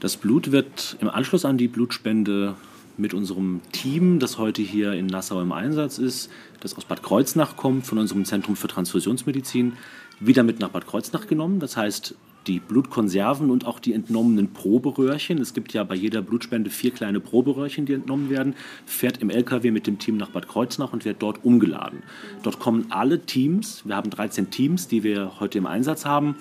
Das 0.00 0.16
Blut 0.16 0.50
wird 0.50 0.96
im 1.00 1.08
Anschluss 1.08 1.44
an 1.44 1.56
die 1.56 1.68
Blutspende 1.68 2.56
mit 2.96 3.14
unserem 3.14 3.60
Team, 3.72 4.18
das 4.18 4.38
heute 4.38 4.62
hier 4.62 4.92
in 4.92 5.06
Nassau 5.06 5.40
im 5.40 5.52
Einsatz 5.52 5.98
ist, 5.98 6.30
das 6.60 6.76
aus 6.76 6.84
Bad 6.84 7.02
Kreuznach 7.02 7.56
kommt, 7.56 7.86
von 7.86 7.98
unserem 7.98 8.24
Zentrum 8.24 8.56
für 8.56 8.68
Transfusionsmedizin, 8.68 9.74
wieder 10.20 10.42
mit 10.42 10.60
nach 10.60 10.70
Bad 10.70 10.86
Kreuznach 10.86 11.26
genommen. 11.26 11.60
Das 11.60 11.76
heißt, 11.76 12.14
die 12.46 12.60
Blutkonserven 12.60 13.50
und 13.50 13.66
auch 13.66 13.78
die 13.78 13.92
entnommenen 13.94 14.52
Proberöhrchen, 14.52 15.38
es 15.38 15.54
gibt 15.54 15.72
ja 15.72 15.82
bei 15.84 15.94
jeder 15.94 16.22
Blutspende 16.22 16.70
vier 16.70 16.90
kleine 16.90 17.20
Proberöhrchen, 17.20 17.86
die 17.86 17.94
entnommen 17.94 18.30
werden, 18.30 18.54
fährt 18.86 19.18
im 19.18 19.30
LKW 19.30 19.70
mit 19.70 19.86
dem 19.86 19.98
Team 19.98 20.16
nach 20.16 20.30
Bad 20.30 20.48
Kreuznach 20.48 20.92
und 20.92 21.04
wird 21.04 21.22
dort 21.22 21.44
umgeladen. 21.44 22.02
Dort 22.42 22.58
kommen 22.58 22.86
alle 22.90 23.20
Teams, 23.20 23.82
wir 23.86 23.96
haben 23.96 24.10
13 24.10 24.50
Teams, 24.50 24.88
die 24.88 25.02
wir 25.02 25.40
heute 25.40 25.58
im 25.58 25.66
Einsatz 25.66 26.04
haben, 26.04 26.36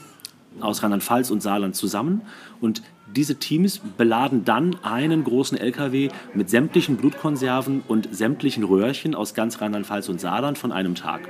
aus 0.59 0.83
Rheinland-Pfalz 0.83 1.31
und 1.31 1.41
Saarland 1.41 1.75
zusammen 1.75 2.21
und 2.61 2.83
diese 3.15 3.35
Teams 3.35 3.79
beladen 3.97 4.45
dann 4.45 4.75
einen 4.83 5.23
großen 5.23 5.57
LKW 5.57 6.09
mit 6.33 6.49
sämtlichen 6.49 6.97
Blutkonserven 6.97 7.83
und 7.87 8.13
sämtlichen 8.13 8.63
Röhrchen 8.63 9.15
aus 9.15 9.33
ganz 9.33 9.61
Rheinland-Pfalz 9.61 10.09
und 10.09 10.19
Saarland 10.19 10.57
von 10.57 10.71
einem 10.71 10.95
Tag. 10.95 11.29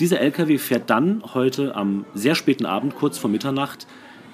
Dieser 0.00 0.20
LKW 0.20 0.58
fährt 0.58 0.90
dann 0.90 1.22
heute 1.34 1.76
am 1.76 2.06
sehr 2.14 2.34
späten 2.34 2.66
Abend, 2.66 2.96
kurz 2.96 3.18
vor 3.18 3.30
Mitternacht, 3.30 3.86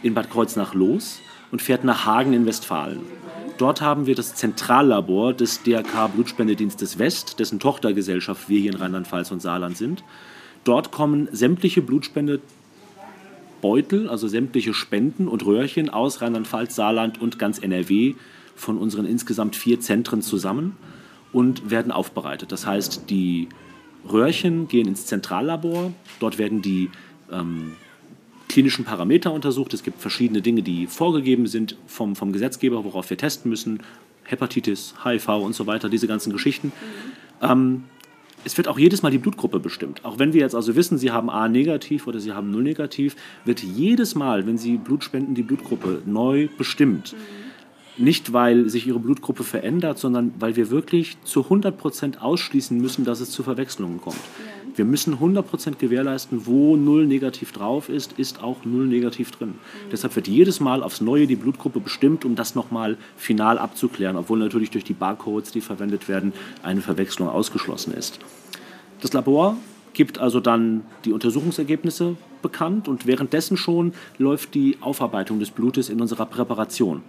in 0.03 0.15
Bad 0.15 0.31
Kreuznach 0.31 0.75
los 0.75 1.21
und 1.51 1.61
fährt 1.61 1.85
nach 1.85 2.07
Hagen 2.07 2.33
in 2.33 2.47
Westfalen. 2.47 3.01
Dort 3.59 3.81
haben 3.81 4.07
wir 4.07 4.15
das 4.15 4.37
Zentrallabor 4.37 5.35
des 5.35 5.65
DRK 5.65 6.09
Blutspendedienstes 6.15 7.01
West, 7.01 7.41
dessen 7.41 7.59
Tochtergesellschaft 7.59 8.49
wir 8.49 8.61
hier 8.61 8.73
in 8.73 8.79
Rheinland-Pfalz 8.79 9.33
und 9.33 9.43
Saarland 9.43 9.77
sind. 9.77 10.05
Dort 10.63 10.93
kommen 10.93 11.29
sämtliche 11.33 11.83
Blutspende 11.83 12.41
Beutel, 13.61 14.09
also 14.09 14.29
sämtliche 14.29 14.75
Spenden 14.75 15.29
und 15.29 15.45
Röhrchen 15.45 15.91
aus 15.91 16.21
Rheinland-Pfalz, 16.21 16.75
Saarland 16.75 17.21
und 17.21 17.39
ganz 17.39 17.59
NRW 17.59 18.15
von 18.55 18.79
unseren 18.79 19.07
insgesamt 19.07 19.57
vier 19.57 19.81
Zentren 19.81 20.23
zusammen 20.23 20.77
und 21.33 21.71
werden 21.71 21.93
aufbereitet. 21.93 22.53
Das 22.53 22.67
heißt, 22.67 23.11
die 23.11 23.49
Röhrchen 24.11 24.69
gehen 24.69 24.89
ins 24.89 25.07
Zentrallabor. 25.07 25.93
Dort 26.21 26.39
werden 26.39 26.63
die 26.63 26.91
ähm, 27.31 27.73
klinischen 28.49 28.85
Parameter 28.85 29.33
untersucht. 29.33 29.75
Es 29.75 29.83
gibt 29.83 30.01
verschiedene 30.01 30.43
Dinge, 30.43 30.63
die 30.63 30.87
vorgegeben 30.87 31.47
sind 31.47 31.77
vom, 31.87 32.17
vom 32.17 32.33
Gesetzgeber, 32.33 32.85
worauf 32.85 33.11
wir 33.11 33.17
testen 33.17 33.51
müssen. 33.51 33.81
Hepatitis, 34.25 34.95
HIV 35.05 35.29
und 35.29 35.55
so 35.55 35.67
weiter, 35.67 35.89
diese 35.89 36.07
ganzen 36.07 36.33
Geschichten. 36.33 36.69
Mhm. 36.69 37.51
Ähm, 37.51 37.85
es 38.49 38.57
wird 38.57 38.67
auch 38.67 38.79
jedes 38.79 39.03
Mal 39.03 39.11
die 39.11 39.19
Blutgruppe 39.19 39.61
bestimmt. 39.61 40.03
Auch 40.07 40.19
wenn 40.19 40.33
wir 40.33 40.41
jetzt 40.41 40.55
also 40.55 40.75
wissen, 40.75 40.97
Sie 40.97 41.11
haben 41.11 41.29
A 41.29 41.49
negativ 41.49 42.07
oder 42.07 42.19
Sie 42.19 42.33
haben 42.33 42.51
Null 42.51 42.63
negativ, 42.63 43.15
wird 43.45 43.63
jedes 43.63 44.15
Mal, 44.15 44.47
wenn 44.47 44.57
Sie 44.57 44.79
Blut 44.79 45.05
spenden, 45.05 45.35
die 45.35 45.43
Blutgruppe 45.43 46.01
neu 46.07 46.49
bestimmt. 46.57 47.13
Mhm. 47.13 47.48
Nicht, 47.99 48.33
weil 48.33 48.69
sich 48.69 48.87
Ihre 48.87 49.01
Blutgruppe 49.01 49.43
verändert, 49.43 49.99
sondern 49.99 50.33
weil 50.39 50.57
wir 50.57 50.71
wirklich 50.71 51.17
zu 51.25 51.45
100 51.45 51.77
Prozent 51.77 52.23
ausschließen 52.23 52.79
müssen, 52.79 53.05
dass 53.05 53.21
es 53.21 53.31
zu 53.31 53.43
Verwechslungen 53.43 54.01
kommt. 54.01 54.17
Ja. 54.17 54.59
Wir 54.79 54.85
müssen 54.85 55.17
100% 55.17 55.77
gewährleisten, 55.79 56.47
wo 56.47 56.77
Null 56.77 57.07
negativ 57.07 57.51
drauf 57.51 57.89
ist, 57.89 58.13
ist 58.13 58.45
auch 58.45 58.65
Null 58.65 58.87
negativ 58.87 59.33
drin. 59.33 59.49
Mhm. 59.49 59.91
Deshalb 59.91 60.15
wird 60.15 60.29
jedes 60.29 60.61
Mal 60.61 60.85
aufs 60.85 61.01
Neue 61.01 61.27
die 61.27 61.35
Blutgruppe 61.35 61.81
bestimmt, 61.81 62.25
um 62.25 62.37
das 62.37 62.55
nochmal 62.55 62.97
final 63.17 63.59
abzuklären, 63.59 64.17
obwohl 64.17 64.39
natürlich 64.39 64.71
durch 64.71 64.85
die 64.85 64.93
Barcodes, 64.93 65.51
die 65.51 65.61
verwendet 65.61 66.09
werden, 66.09 66.33
eine 66.63 66.81
Verwechslung 66.81 67.29
ausgeschlossen 67.29 67.93
ist. 67.93 68.21
Das 69.01 69.13
Labor 69.13 69.57
gibt 69.93 70.21
also 70.21 70.39
dann 70.39 70.83
die 71.05 71.13
Untersuchungsergebnisse 71.13 72.17
bekannt 72.41 72.87
und 72.87 73.07
währenddessen 73.07 73.57
schon 73.57 73.93
läuft 74.19 74.55
die 74.55 74.77
Aufarbeitung 74.81 75.41
des 75.41 75.51
Blutes 75.51 75.89
in 75.89 76.01
unserer 76.01 76.27
Präparation. 76.27 77.03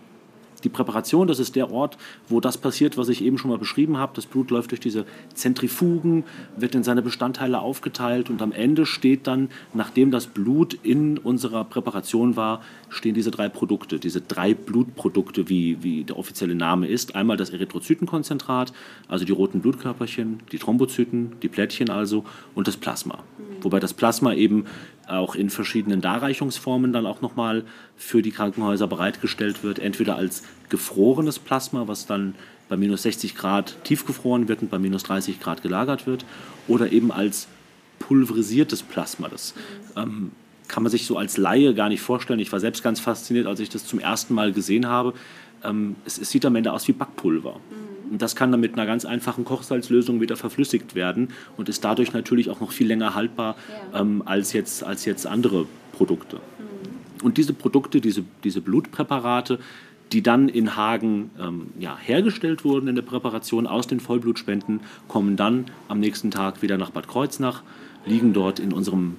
Die 0.64 0.70
Präparation, 0.70 1.28
das 1.28 1.40
ist 1.40 1.56
der 1.56 1.72
Ort, 1.72 1.98
wo 2.28 2.40
das 2.40 2.58
passiert, 2.58 2.98
was 2.98 3.10
ich 3.10 3.24
eben 3.24 3.38
schon 3.38 3.52
mal 3.52 3.58
beschrieben 3.58 3.98
habe. 3.98 4.14
Das 4.16 4.26
Blut 4.26 4.52
läuft 4.52 4.72
durch 4.72 4.80
diese 4.80 5.06
Zentrifugen, 5.34 6.24
wird 6.58 6.76
in 6.76 6.84
seine 6.84 7.02
Bestandteile 7.02 7.60
aufgeteilt 7.60 8.30
und 8.30 8.42
am 8.42 8.52
Ende 8.52 8.86
steht 8.86 9.28
dann, 9.28 9.50
nachdem 9.74 10.12
das 10.12 10.28
Blut 10.28 10.74
in 10.84 11.18
unserer 11.18 11.64
Präparation 11.64 12.36
war, 12.36 12.62
stehen 12.90 13.14
diese 13.14 13.32
drei 13.32 13.50
Produkte, 13.50 14.00
diese 14.00 14.22
drei 14.22 14.54
Blutprodukte, 14.54 15.50
wie, 15.50 15.84
wie 15.84 16.04
der 16.04 16.18
offizielle 16.18 16.56
Name 16.56 16.88
ist. 16.88 17.16
Einmal 17.16 17.38
das 17.38 17.50
Erythrozytenkonzentrat, 17.52 18.74
also 19.08 19.26
die 19.26 19.32
roten 19.32 19.62
Blutkörperchen, 19.62 20.42
die 20.52 20.60
Thrombozyten, 20.60 21.34
die 21.42 21.50
Plättchen 21.50 21.90
also 21.90 22.26
und 22.56 22.68
das 22.68 22.78
Plasma. 22.78 23.24
Wobei 23.62 23.80
das 23.80 23.94
Plasma 23.94 24.34
eben 24.34 24.66
auch 25.08 25.36
in 25.36 25.50
verschiedenen 25.50 26.02
Darreichungsformen 26.02 26.94
dann 26.94 27.06
auch 27.06 27.22
nochmal 27.22 27.64
für 27.96 28.22
die 28.22 28.32
Krankenhäuser 28.32 28.88
bereitgestellt 28.88 29.64
wird. 29.64 29.80
Entweder 29.80 30.16
als 30.16 30.44
gefrorenes 30.70 31.40
Plasma, 31.40 31.88
was 31.88 32.06
dann 32.06 32.36
bei 32.70 32.78
minus 32.78 33.04
60 33.04 33.36
Grad 33.36 33.84
tiefgefroren 33.84 34.48
wird 34.48 34.62
und 34.62 34.70
bei 34.70 34.78
minus 34.78 35.04
30 35.04 35.40
Grad 35.40 35.64
gelagert 35.64 36.06
wird, 36.06 36.26
oder 36.68 36.92
eben 36.92 37.12
als 37.12 37.48
pulverisiertes 37.98 38.84
Plasma. 38.84 39.28
Das 39.28 39.54
ähm, 39.98 40.32
kann 40.68 40.84
man 40.84 40.92
sich 40.92 41.06
so 41.06 41.18
als 41.18 41.38
Laie 41.38 41.74
gar 41.74 41.90
nicht 41.90 42.02
vorstellen. 42.02 42.40
Ich 42.40 42.52
war 42.52 42.60
selbst 42.60 42.84
ganz 42.84 43.00
fasziniert, 43.00 43.48
als 43.48 43.60
ich 43.60 43.70
das 43.70 43.86
zum 43.86 44.00
ersten 44.00 44.34
Mal 44.34 44.54
gesehen 44.54 44.88
habe. 44.88 45.14
Ähm, 45.64 45.96
es, 46.06 46.18
es, 46.18 46.30
sieht 46.30 46.46
am 46.46 46.56
Ende 46.56 46.72
aus 46.72 46.88
wie 46.88 46.94
Backpulver. 46.94 47.56
Mhm. 47.56 47.89
Und 48.10 48.22
das 48.22 48.36
kann 48.36 48.52
dann 48.52 48.60
mit 48.60 48.74
einer 48.74 48.86
ganz 48.86 49.06
einfachen 49.06 49.46
Kochsalzlösung 49.46 50.22
wieder 50.22 50.36
verflüssigt 50.36 50.96
werden 50.96 51.30
und 51.58 51.70
ist 51.70 51.84
dadurch 51.84 52.14
natürlich 52.14 52.50
auch 52.50 52.60
noch 52.60 52.72
viel 52.72 52.88
länger 52.88 53.16
haltbar 53.16 53.56
ja. 53.94 54.02
ähm, 54.02 54.24
als, 54.26 54.54
jetzt, 54.54 54.84
als 54.84 55.06
jetzt 55.06 55.28
andere 55.28 55.66
Produkte. 55.94 56.38
Mhm. 56.38 57.26
Und 57.26 57.38
diese 57.38 57.54
Produkte, 57.54 58.02
diese, 58.02 58.24
diese 58.44 58.62
Blutpräparate, 58.62 59.60
die 60.12 60.24
dann 60.24 60.50
in 60.50 60.76
Hagen 60.76 61.30
ähm, 61.40 61.68
ja, 61.80 61.98
hergestellt 61.98 62.66
wurden 62.66 62.88
in 62.88 62.96
der 62.96 63.04
Präparation 63.04 63.68
aus 63.68 63.88
den 63.88 64.00
Vollblutspenden, 64.00 64.82
kommen 65.08 65.36
dann 65.36 65.66
am 65.88 66.00
nächsten 66.00 66.32
Tag 66.32 66.62
wieder 66.62 66.78
nach 66.78 66.90
Bad 66.90 67.08
Kreuznach, 67.08 67.64
liegen 68.06 68.34
dort 68.34 68.60
in 68.60 68.74
unserem 68.74 69.18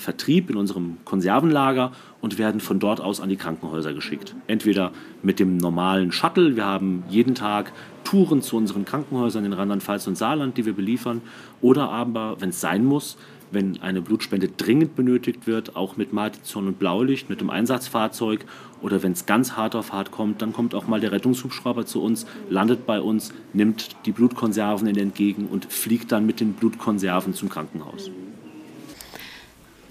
Vertrieb 0.00 0.50
in 0.50 0.56
unserem 0.56 0.96
Konservenlager 1.04 1.92
und 2.20 2.38
werden 2.38 2.60
von 2.60 2.78
dort 2.78 3.00
aus 3.00 3.20
an 3.20 3.28
die 3.28 3.36
Krankenhäuser 3.36 3.92
geschickt. 3.92 4.34
Entweder 4.46 4.92
mit 5.22 5.38
dem 5.38 5.56
normalen 5.56 6.10
Shuttle, 6.10 6.56
wir 6.56 6.64
haben 6.64 7.04
jeden 7.08 7.34
Tag 7.34 7.72
Touren 8.04 8.42
zu 8.42 8.56
unseren 8.56 8.84
Krankenhäusern 8.84 9.44
in 9.44 9.52
Rheinland-Pfalz 9.52 10.06
und 10.06 10.16
Saarland, 10.16 10.56
die 10.56 10.66
wir 10.66 10.72
beliefern, 10.72 11.20
oder 11.60 11.90
aber, 11.90 12.40
wenn 12.40 12.50
es 12.50 12.60
sein 12.60 12.84
muss, 12.84 13.16
wenn 13.52 13.80
eine 13.82 14.00
Blutspende 14.00 14.48
dringend 14.48 14.96
benötigt 14.96 15.46
wird, 15.46 15.76
auch 15.76 15.96
mit 15.96 16.12
Martizon 16.12 16.68
und 16.68 16.78
Blaulicht, 16.78 17.28
mit 17.28 17.40
dem 17.40 17.50
Einsatzfahrzeug 17.50 18.44
oder 18.80 19.02
wenn 19.02 19.12
es 19.12 19.26
ganz 19.26 19.52
hart 19.52 19.74
auf 19.74 19.92
hart 19.92 20.10
kommt, 20.10 20.40
dann 20.40 20.52
kommt 20.52 20.74
auch 20.74 20.86
mal 20.86 21.00
der 21.00 21.12
Rettungshubschrauber 21.12 21.84
zu 21.84 22.02
uns, 22.02 22.26
landet 22.48 22.86
bei 22.86 23.00
uns, 23.00 23.32
nimmt 23.52 23.96
die 24.06 24.12
Blutkonserven 24.12 24.86
entgegen 24.86 25.46
und 25.46 25.66
fliegt 25.66 26.12
dann 26.12 26.26
mit 26.26 26.40
den 26.40 26.52
Blutkonserven 26.54 27.34
zum 27.34 27.48
Krankenhaus. 27.48 28.10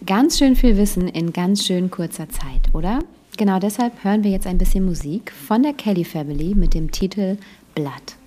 Ganz 0.10 0.39
schön 0.39 0.56
viel 0.56 0.75
Wissen 0.75 1.08
in 1.08 1.34
ganz 1.34 1.68
schön 1.68 1.92
kurzer 1.92 2.28
Zeit, 2.30 2.74
oder? 2.74 2.98
Genau 3.38 3.60
deshalb 3.60 4.04
hören 4.04 4.24
wir 4.24 4.32
jetzt 4.32 4.48
ein 4.48 4.58
bisschen 4.58 4.84
Musik 4.84 5.32
von 5.32 5.62
der 5.62 5.74
Kelly 5.74 6.04
Family 6.04 6.56
mit 6.56 6.74
dem 6.74 6.89
Titel 6.89 7.38
Blood. 7.75 8.19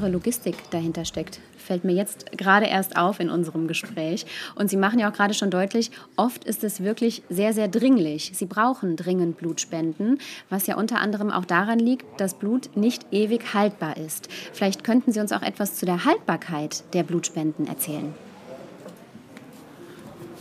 Unfassbare 0.00 0.10
Logistik 0.10 0.56
dahinter 0.70 1.04
steckt. 1.04 1.40
Fällt 1.56 1.84
mir 1.84 1.92
jetzt 1.92 2.32
gerade 2.32 2.66
erst 2.66 2.96
auf 2.96 3.20
in 3.20 3.30
unserem 3.30 3.68
Gespräch. 3.68 4.26
Und 4.54 4.70
Sie 4.70 4.76
machen 4.76 4.98
ja 4.98 5.10
auch 5.10 5.14
gerade 5.14 5.34
schon 5.34 5.50
deutlich, 5.50 5.90
oft 6.16 6.44
ist 6.44 6.64
es 6.64 6.82
wirklich 6.82 7.22
sehr, 7.28 7.52
sehr 7.52 7.68
dringlich. 7.68 8.32
Sie 8.34 8.46
brauchen 8.46 8.96
dringend 8.96 9.36
Blutspenden, 9.36 10.18
was 10.48 10.66
ja 10.66 10.76
unter 10.76 10.98
anderem 10.98 11.30
auch 11.30 11.44
daran 11.44 11.78
liegt, 11.78 12.20
dass 12.20 12.34
Blut 12.34 12.76
nicht 12.76 13.06
ewig 13.12 13.54
haltbar 13.54 13.96
ist. 13.96 14.28
Vielleicht 14.52 14.84
könnten 14.84 15.12
Sie 15.12 15.20
uns 15.20 15.32
auch 15.32 15.42
etwas 15.42 15.76
zu 15.76 15.86
der 15.86 16.04
Haltbarkeit 16.04 16.82
der 16.94 17.02
Blutspenden 17.02 17.66
erzählen. 17.66 18.14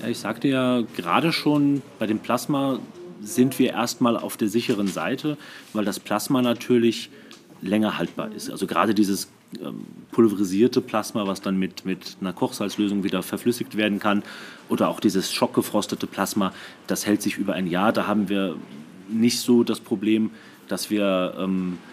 Ja, 0.02 0.08
ich 0.08 0.20
sagte 0.20 0.48
ja 0.48 0.82
gerade 0.96 1.34
schon, 1.34 1.82
bei 2.00 2.08
dem 2.08 2.20
Plasma 2.20 2.80
sind 3.22 3.60
wir 3.60 3.72
erstmal 3.72 4.16
auf 4.16 4.38
der 4.38 4.48
sicheren 4.48 4.88
Seite, 4.88 5.38
weil 5.74 5.84
das 5.84 6.00
Plasma 6.00 6.42
natürlich 6.42 7.10
länger 7.62 7.98
haltbar 7.98 8.32
ist. 8.32 8.50
Also 8.50 8.66
gerade 8.66 8.94
dieses 8.94 9.28
pulverisierte 10.12 10.82
Plasma, 10.82 11.26
was 11.28 11.42
dann 11.42 11.58
mit, 11.58 11.86
mit 11.86 12.18
einer 12.22 12.34
Kochsalzlösung 12.34 13.04
wieder 13.04 13.24
verflüssigt 13.24 13.78
werden 13.78 14.00
kann, 14.00 14.24
oder 14.70 14.90
auch 14.90 15.00
dieses 15.00 15.34
schockgefrostete 15.34 16.08
Plasma, 16.08 16.54
das 16.88 17.06
hält 17.06 17.22
sich 17.22 17.38
über 17.38 17.54
ein 17.54 17.68
Jahr. 17.68 17.92
Da 17.92 18.08
haben 18.08 18.30
wir 18.30 18.56
nicht 19.10 19.40
so 19.40 19.64
das 19.64 19.80
Problem, 19.80 20.32
dass 20.68 20.90
wir, 20.90 21.36
ähm, 21.40 21.80
äh, 21.80 21.89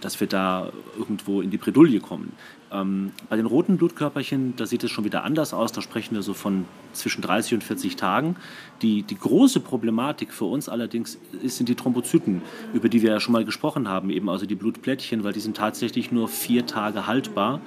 dass 0.00 0.20
wir 0.20 0.26
da 0.26 0.70
irgendwo 0.98 1.40
in 1.40 1.50
die 1.50 1.58
Bredouille 1.58 2.00
kommen. 2.00 2.32
Ähm, 2.72 3.12
bei 3.28 3.36
den 3.36 3.46
roten 3.46 3.76
Blutkörperchen, 3.76 4.54
da 4.56 4.66
sieht 4.66 4.82
es 4.82 4.90
schon 4.90 5.04
wieder 5.04 5.24
anders 5.24 5.52
aus. 5.52 5.72
Da 5.72 5.82
sprechen 5.82 6.14
wir 6.14 6.22
so 6.22 6.34
von 6.34 6.64
zwischen 6.92 7.22
30 7.22 7.54
und 7.54 7.64
40 7.64 7.96
Tagen. 7.96 8.36
Die, 8.80 9.02
die 9.02 9.18
große 9.18 9.60
Problematik 9.60 10.32
für 10.32 10.46
uns 10.46 10.68
allerdings 10.68 11.18
ist, 11.42 11.58
sind 11.58 11.68
die 11.68 11.74
Thrombozyten, 11.74 12.42
über 12.72 12.88
die 12.88 13.02
wir 13.02 13.10
ja 13.10 13.20
schon 13.20 13.32
mal 13.32 13.44
gesprochen 13.44 13.88
haben, 13.88 14.10
eben 14.10 14.28
also 14.28 14.46
die 14.46 14.54
Blutplättchen, 14.54 15.22
weil 15.22 15.32
die 15.32 15.40
sind 15.40 15.56
tatsächlich 15.56 16.12
nur 16.12 16.28
vier 16.28 16.66
Tage 16.66 17.06
haltbar. 17.06 17.60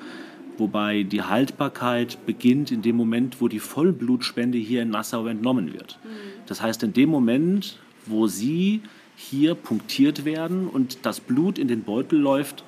Wobei 0.58 1.04
die 1.04 1.21
Haltbarkeit 1.21 2.26
beginnt 2.26 2.71
in 2.71 2.82
dem 2.82 2.95
Moment, 2.95 3.41
wo 3.41 3.48
die 3.48 3.60
Vollblutspende 3.60 4.58
hier 4.58 4.82
in 4.82 4.89
Nassau 4.89 5.28
entnommen 5.28 5.74
wird. 5.74 6.00
Mhm. 6.04 6.10
Das 6.45 6.62
heißt, 6.62 6.82
in 6.84 6.93
dem 6.93 7.10
Moment, 7.10 7.78
wo 8.06 8.28
sie 8.28 8.82
hier 9.15 9.56
punktiert 9.56 10.25
werden 10.25 10.67
und 10.67 11.06
das 11.06 11.19
Blut 11.19 11.58
in 11.58 11.67
den 11.67 11.84
Beutel 11.84 12.19
läuft, 12.19 12.63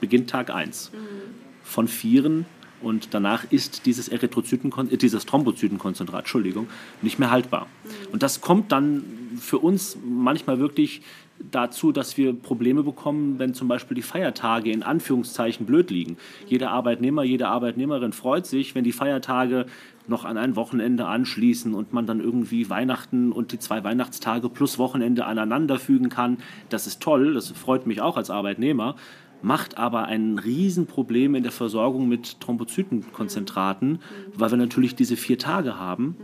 beginnt 0.00 0.30
Tag 0.30 0.50
1. 0.50 0.92
Mhm 0.92 1.42
von 1.62 1.88
Vieren 1.88 2.46
und 2.82 3.14
danach 3.14 3.50
ist 3.50 3.86
dieses 3.86 4.08
Erythrozyten, 4.08 4.72
äh, 4.90 4.96
dieses 4.96 5.26
Thrombozytenkonzentrat, 5.26 6.20
Entschuldigung, 6.20 6.68
nicht 7.00 7.18
mehr 7.18 7.30
haltbar. 7.30 7.66
Und 8.12 8.22
das 8.22 8.40
kommt 8.40 8.72
dann 8.72 9.04
für 9.38 9.58
uns 9.58 9.96
manchmal 10.04 10.58
wirklich 10.58 11.02
dazu, 11.50 11.90
dass 11.90 12.16
wir 12.16 12.34
Probleme 12.34 12.82
bekommen, 12.82 13.38
wenn 13.38 13.54
zum 13.54 13.66
Beispiel 13.66 13.94
die 13.94 14.02
Feiertage 14.02 14.70
in 14.70 14.82
Anführungszeichen 14.82 15.66
blöd 15.66 15.90
liegen. 15.90 16.16
Jeder 16.46 16.70
Arbeitnehmer, 16.70 17.24
jede 17.24 17.48
Arbeitnehmerin 17.48 18.12
freut 18.12 18.46
sich, 18.46 18.74
wenn 18.74 18.84
die 18.84 18.92
Feiertage 18.92 19.66
noch 20.08 20.24
an 20.24 20.36
ein 20.36 20.56
Wochenende 20.56 21.06
anschließen 21.06 21.74
und 21.74 21.92
man 21.92 22.06
dann 22.06 22.20
irgendwie 22.20 22.68
Weihnachten 22.68 23.32
und 23.32 23.52
die 23.52 23.58
zwei 23.58 23.84
Weihnachtstage 23.84 24.48
plus 24.48 24.78
Wochenende 24.78 25.26
aneinander 25.26 25.78
fügen 25.78 26.08
kann. 26.08 26.38
Das 26.68 26.86
ist 26.86 27.00
toll, 27.00 27.34
das 27.34 27.50
freut 27.50 27.86
mich 27.86 28.00
auch 28.00 28.16
als 28.16 28.30
Arbeitnehmer 28.30 28.96
macht 29.42 29.76
aber 29.76 30.04
ein 30.04 30.38
Riesenproblem 30.38 31.34
in 31.34 31.42
der 31.42 31.52
Versorgung 31.52 32.08
mit 32.08 32.40
Thrombozytenkonzentraten, 32.40 33.98
weil 34.34 34.50
wir 34.50 34.58
natürlich 34.58 34.94
diese 34.94 35.16
vier 35.16 35.38
Tage 35.38 35.78
haben 35.78 36.16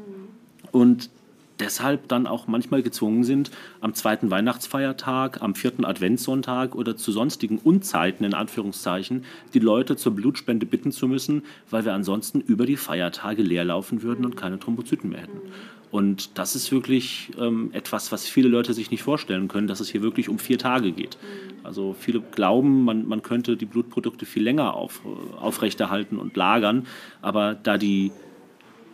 und 0.71 1.11
deshalb 1.61 2.09
dann 2.09 2.27
auch 2.27 2.47
manchmal 2.47 2.83
gezwungen 2.83 3.25
sind, 3.25 3.51
am 3.81 3.95
zweiten 3.95 4.31
Weihnachtsfeiertag, 4.31 5.43
am 5.43 5.55
vierten 5.55 5.85
Adventssonntag 5.85 6.75
oder 6.75 6.97
zu 6.97 7.13
sonstigen 7.13 7.59
Unzeiten 7.59 8.25
in 8.25 8.35
Anführungszeichen 8.35 9.25
die 9.55 9.59
Leute 9.59 9.97
zur 9.97 10.15
Blutspende 10.15 10.67
bitten 10.67 10.93
zu 10.93 11.09
müssen, 11.09 11.43
weil 11.71 11.85
wir 11.85 11.95
ansonsten 11.95 12.41
über 12.41 12.67
die 12.67 12.77
Feiertage 12.77 13.43
leerlaufen 13.43 14.03
würden 14.03 14.25
und 14.25 14.37
keine 14.37 14.59
Thrombozyten 14.59 15.11
mehr 15.11 15.23
hätten. 15.23 15.41
Und 15.91 16.39
das 16.39 16.55
ist 16.55 16.71
wirklich 16.71 17.31
ähm, 17.39 17.71
etwas, 17.73 18.13
was 18.13 18.29
viele 18.29 18.49
Leute 18.49 18.75
sich 18.75 18.91
nicht 18.91 19.03
vorstellen 19.03 19.49
können, 19.49 19.67
dass 19.67 19.81
es 19.81 19.89
hier 19.89 20.03
wirklich 20.03 20.29
um 20.29 20.39
vier 20.39 20.59
Tage 20.59 20.93
geht. 20.93 21.17
Also 21.65 21.97
viele 21.99 22.21
glauben, 22.21 22.85
man, 22.85 23.09
man 23.09 23.23
könnte 23.23 23.57
die 23.57 23.65
Blutprodukte 23.65 24.27
viel 24.27 24.43
länger 24.43 24.75
auf, 24.75 25.01
aufrechterhalten 25.41 26.19
und 26.19 26.37
lagern, 26.37 26.87
aber 27.23 27.55
da 27.55 27.79
die 27.79 28.13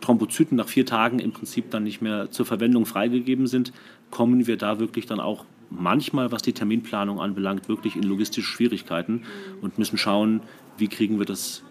Thrombozyten 0.01 0.57
nach 0.57 0.67
vier 0.67 0.85
Tagen 0.85 1.19
im 1.19 1.31
Prinzip 1.31 1.71
dann 1.71 1.83
nicht 1.83 2.01
mehr 2.01 2.31
zur 2.31 2.45
Verwendung 2.45 2.85
freigegeben 2.85 3.47
sind, 3.47 3.73
kommen 4.11 4.47
wir 4.47 4.57
da 4.57 4.79
wirklich 4.79 5.05
dann 5.05 5.19
auch 5.19 5.45
manchmal, 5.69 6.31
was 6.31 6.41
die 6.41 6.53
Terminplanung 6.53 7.19
anbelangt, 7.19 7.67
wirklich 7.67 7.95
in 7.95 8.03
logistische 8.03 8.47
Schwierigkeiten 8.47 9.23
und 9.61 9.77
müssen 9.79 9.97
schauen, 9.97 10.41
wie 10.77 10.87
kriegen 10.87 11.19
wir 11.19 11.25
das 11.25 11.63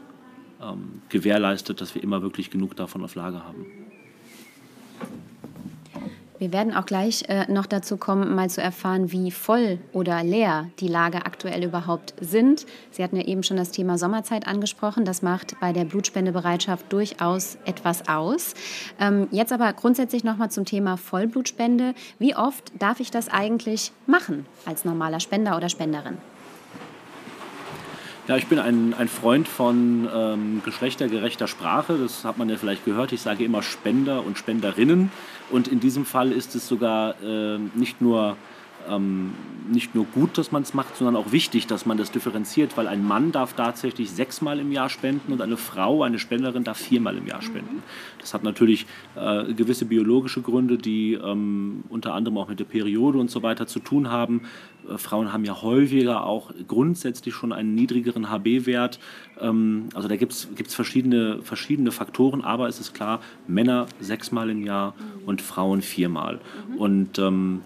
ähm, 0.62 1.02
gewährleistet, 1.08 1.80
dass 1.80 1.94
wir 1.94 2.02
immer 2.02 2.22
wirklich 2.22 2.50
genug 2.50 2.76
davon 2.76 3.04
auf 3.04 3.14
Lager 3.14 3.44
haben. 3.44 3.66
Wir 6.44 6.52
werden 6.52 6.74
auch 6.74 6.84
gleich 6.84 7.24
äh, 7.30 7.50
noch 7.50 7.64
dazu 7.64 7.96
kommen, 7.96 8.34
mal 8.34 8.50
zu 8.50 8.60
erfahren, 8.60 9.10
wie 9.10 9.30
voll 9.30 9.78
oder 9.94 10.22
leer 10.22 10.68
die 10.78 10.88
Lager 10.88 11.26
aktuell 11.26 11.64
überhaupt 11.64 12.12
sind. 12.20 12.66
Sie 12.90 13.02
hatten 13.02 13.16
ja 13.16 13.24
eben 13.24 13.42
schon 13.42 13.56
das 13.56 13.70
Thema 13.70 13.96
Sommerzeit 13.96 14.46
angesprochen. 14.46 15.06
Das 15.06 15.22
macht 15.22 15.58
bei 15.58 15.72
der 15.72 15.86
Blutspendebereitschaft 15.86 16.92
durchaus 16.92 17.56
etwas 17.64 18.10
aus. 18.10 18.52
Ähm, 19.00 19.26
jetzt 19.30 19.54
aber 19.54 19.72
grundsätzlich 19.72 20.22
noch 20.22 20.36
mal 20.36 20.50
zum 20.50 20.66
Thema 20.66 20.98
Vollblutspende. 20.98 21.94
Wie 22.18 22.36
oft 22.36 22.72
darf 22.78 23.00
ich 23.00 23.10
das 23.10 23.30
eigentlich 23.30 23.92
machen 24.06 24.44
als 24.66 24.84
normaler 24.84 25.20
Spender 25.20 25.56
oder 25.56 25.70
Spenderin? 25.70 26.18
Ja, 28.26 28.38
ich 28.38 28.46
bin 28.46 28.58
ein, 28.58 28.94
ein 28.94 29.08
Freund 29.08 29.46
von 29.46 30.08
ähm, 30.10 30.62
geschlechtergerechter 30.64 31.46
Sprache. 31.46 31.98
Das 31.98 32.24
hat 32.24 32.38
man 32.38 32.48
ja 32.48 32.56
vielleicht 32.56 32.86
gehört. 32.86 33.12
Ich 33.12 33.20
sage 33.20 33.44
immer 33.44 33.62
Spender 33.62 34.24
und 34.24 34.38
Spenderinnen. 34.38 35.12
Und 35.50 35.68
in 35.68 35.78
diesem 35.78 36.06
Fall 36.06 36.32
ist 36.32 36.54
es 36.54 36.66
sogar 36.66 37.22
äh, 37.22 37.58
nicht 37.74 38.00
nur 38.00 38.38
ähm, 38.88 39.32
nicht 39.70 39.94
nur 39.94 40.04
gut, 40.04 40.36
dass 40.36 40.52
man 40.52 40.62
es 40.62 40.74
macht, 40.74 40.96
sondern 40.96 41.16
auch 41.16 41.32
wichtig, 41.32 41.66
dass 41.66 41.86
man 41.86 41.96
das 41.96 42.10
differenziert, 42.10 42.76
weil 42.76 42.86
ein 42.86 43.04
Mann 43.04 43.32
darf 43.32 43.54
tatsächlich 43.54 44.10
sechsmal 44.10 44.58
im 44.60 44.72
Jahr 44.72 44.88
spenden 44.88 45.32
und 45.32 45.40
eine 45.40 45.56
Frau, 45.56 46.02
eine 46.02 46.18
Spenderin, 46.18 46.64
darf 46.64 46.78
viermal 46.78 47.16
im 47.16 47.26
Jahr 47.26 47.42
spenden. 47.42 47.82
Das 48.18 48.34
hat 48.34 48.44
natürlich 48.44 48.86
äh, 49.16 49.54
gewisse 49.54 49.86
biologische 49.86 50.42
Gründe, 50.42 50.76
die 50.76 51.14
ähm, 51.14 51.84
unter 51.88 52.14
anderem 52.14 52.38
auch 52.38 52.48
mit 52.48 52.60
der 52.60 52.64
Periode 52.64 53.18
und 53.18 53.30
so 53.30 53.42
weiter 53.42 53.66
zu 53.66 53.78
tun 53.78 54.10
haben. 54.10 54.42
Äh, 54.88 54.98
Frauen 54.98 55.32
haben 55.32 55.44
ja 55.44 55.62
häufiger 55.62 56.26
auch 56.26 56.52
grundsätzlich 56.68 57.34
schon 57.34 57.52
einen 57.52 57.74
niedrigeren 57.74 58.30
HB-Wert. 58.30 58.98
Ähm, 59.40 59.88
also 59.94 60.08
da 60.08 60.16
gibt 60.16 60.32
es 60.32 60.74
verschiedene, 60.74 61.40
verschiedene 61.42 61.90
Faktoren, 61.90 62.42
aber 62.42 62.68
es 62.68 62.80
ist 62.80 62.92
klar, 62.92 63.20
Männer 63.46 63.86
sechsmal 64.00 64.50
im 64.50 64.62
Jahr 64.64 64.94
und 65.24 65.40
Frauen 65.40 65.80
viermal. 65.80 66.40
Und 66.76 67.18
ähm, 67.18 67.62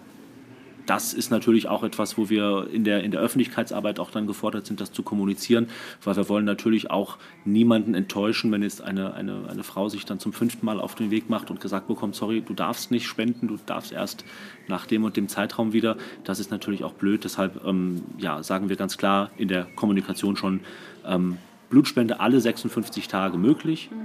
das 0.89 1.13
ist 1.13 1.29
natürlich 1.29 1.67
auch 1.67 1.83
etwas, 1.83 2.17
wo 2.17 2.29
wir 2.29 2.67
in 2.73 2.83
der, 2.83 3.03
in 3.03 3.11
der 3.11 3.21
Öffentlichkeitsarbeit 3.21 3.99
auch 3.99 4.09
dann 4.09 4.25
gefordert 4.25 4.65
sind, 4.65 4.81
das 4.81 4.91
zu 4.91 5.03
kommunizieren, 5.03 5.67
weil 6.03 6.15
wir 6.15 6.27
wollen 6.29 6.45
natürlich 6.45 6.89
auch 6.89 7.17
niemanden 7.45 7.93
enttäuschen, 7.93 8.51
wenn 8.51 8.63
jetzt 8.63 8.81
eine, 8.81 9.13
eine, 9.13 9.47
eine 9.47 9.63
Frau 9.63 9.87
sich 9.87 10.05
dann 10.05 10.19
zum 10.19 10.33
fünften 10.33 10.65
Mal 10.65 10.79
auf 10.79 10.95
den 10.95 11.11
Weg 11.11 11.29
macht 11.29 11.51
und 11.51 11.61
gesagt 11.61 11.87
bekommt, 11.87 12.15
sorry, 12.15 12.41
du 12.41 12.55
darfst 12.55 12.89
nicht 12.89 13.05
spenden, 13.05 13.47
du 13.47 13.57
darfst 13.67 13.91
erst 13.91 14.25
nach 14.67 14.87
dem 14.87 15.03
und 15.03 15.15
dem 15.15 15.27
Zeitraum 15.27 15.73
wieder. 15.73 15.95
Das 16.23 16.39
ist 16.39 16.49
natürlich 16.49 16.83
auch 16.83 16.93
blöd. 16.93 17.23
Deshalb 17.23 17.63
ähm, 17.65 18.01
ja, 18.17 18.41
sagen 18.41 18.69
wir 18.69 18.75
ganz 18.75 18.97
klar 18.97 19.29
in 19.37 19.47
der 19.47 19.65
Kommunikation 19.75 20.37
schon, 20.37 20.61
ähm, 21.05 21.37
Blutspende 21.69 22.19
alle 22.19 22.41
56 22.41 23.07
Tage 23.07 23.37
möglich, 23.37 23.91
mhm. 23.91 23.95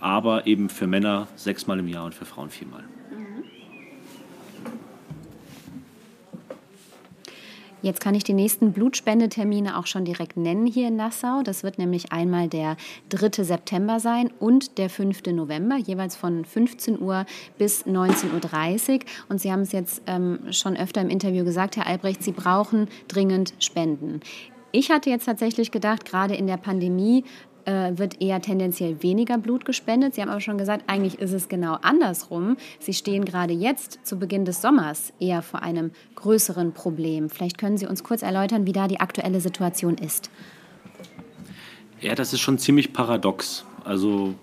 aber 0.00 0.48
eben 0.48 0.68
für 0.68 0.88
Männer 0.88 1.28
sechsmal 1.36 1.78
im 1.78 1.86
Jahr 1.86 2.06
und 2.06 2.14
für 2.14 2.24
Frauen 2.24 2.50
viermal. 2.50 2.82
Jetzt 7.84 8.00
kann 8.00 8.14
ich 8.14 8.24
die 8.24 8.32
nächsten 8.32 8.72
Blutspendetermine 8.72 9.76
auch 9.76 9.86
schon 9.86 10.06
direkt 10.06 10.38
nennen 10.38 10.66
hier 10.66 10.88
in 10.88 10.96
Nassau. 10.96 11.42
Das 11.42 11.64
wird 11.64 11.76
nämlich 11.76 12.12
einmal 12.12 12.48
der 12.48 12.78
3. 13.10 13.44
September 13.44 14.00
sein 14.00 14.30
und 14.40 14.78
der 14.78 14.88
5. 14.88 15.26
November, 15.26 15.76
jeweils 15.76 16.16
von 16.16 16.46
15 16.46 16.98
Uhr 16.98 17.26
bis 17.58 17.84
19.30 17.84 18.90
Uhr. 18.90 18.98
Und 19.28 19.42
Sie 19.42 19.52
haben 19.52 19.60
es 19.60 19.72
jetzt 19.72 20.00
ähm, 20.06 20.38
schon 20.50 20.78
öfter 20.78 21.02
im 21.02 21.10
Interview 21.10 21.44
gesagt, 21.44 21.76
Herr 21.76 21.86
Albrecht, 21.86 22.22
Sie 22.22 22.32
brauchen 22.32 22.88
dringend 23.06 23.52
Spenden. 23.58 24.20
Ich 24.72 24.90
hatte 24.90 25.10
jetzt 25.10 25.26
tatsächlich 25.26 25.70
gedacht, 25.70 26.06
gerade 26.06 26.34
in 26.34 26.46
der 26.46 26.56
Pandemie 26.56 27.24
äh, 27.66 27.92
wird 27.96 28.20
eher 28.20 28.40
tendenziell 28.40 29.02
weniger 29.02 29.38
Blut 29.38 29.64
gespendet. 29.64 30.14
Sie 30.14 30.22
haben 30.22 30.28
aber 30.28 30.40
schon 30.40 30.58
gesagt, 30.58 30.84
eigentlich 30.86 31.18
ist 31.18 31.32
es 31.32 31.48
genau 31.48 31.78
andersrum. 31.82 32.56
Sie 32.78 32.94
stehen 32.94 33.24
gerade 33.24 33.52
jetzt 33.52 34.00
zu 34.04 34.18
Beginn 34.18 34.44
des 34.44 34.62
Sommers 34.62 35.12
eher 35.20 35.42
vor 35.42 35.62
einem 35.62 35.92
größeren 36.14 36.72
Problem. 36.72 37.30
Vielleicht 37.30 37.58
können 37.58 37.78
Sie 37.78 37.86
uns 37.86 38.04
kurz 38.04 38.22
erläutern, 38.22 38.66
wie 38.66 38.72
da 38.72 38.88
die 38.88 39.00
aktuelle 39.00 39.40
Situation 39.40 39.96
ist. 39.96 40.30
Ja, 42.00 42.14
das 42.14 42.32
ist 42.32 42.40
schon 42.40 42.58
ziemlich 42.58 42.92
paradox. 42.92 43.64
Also 43.84 44.34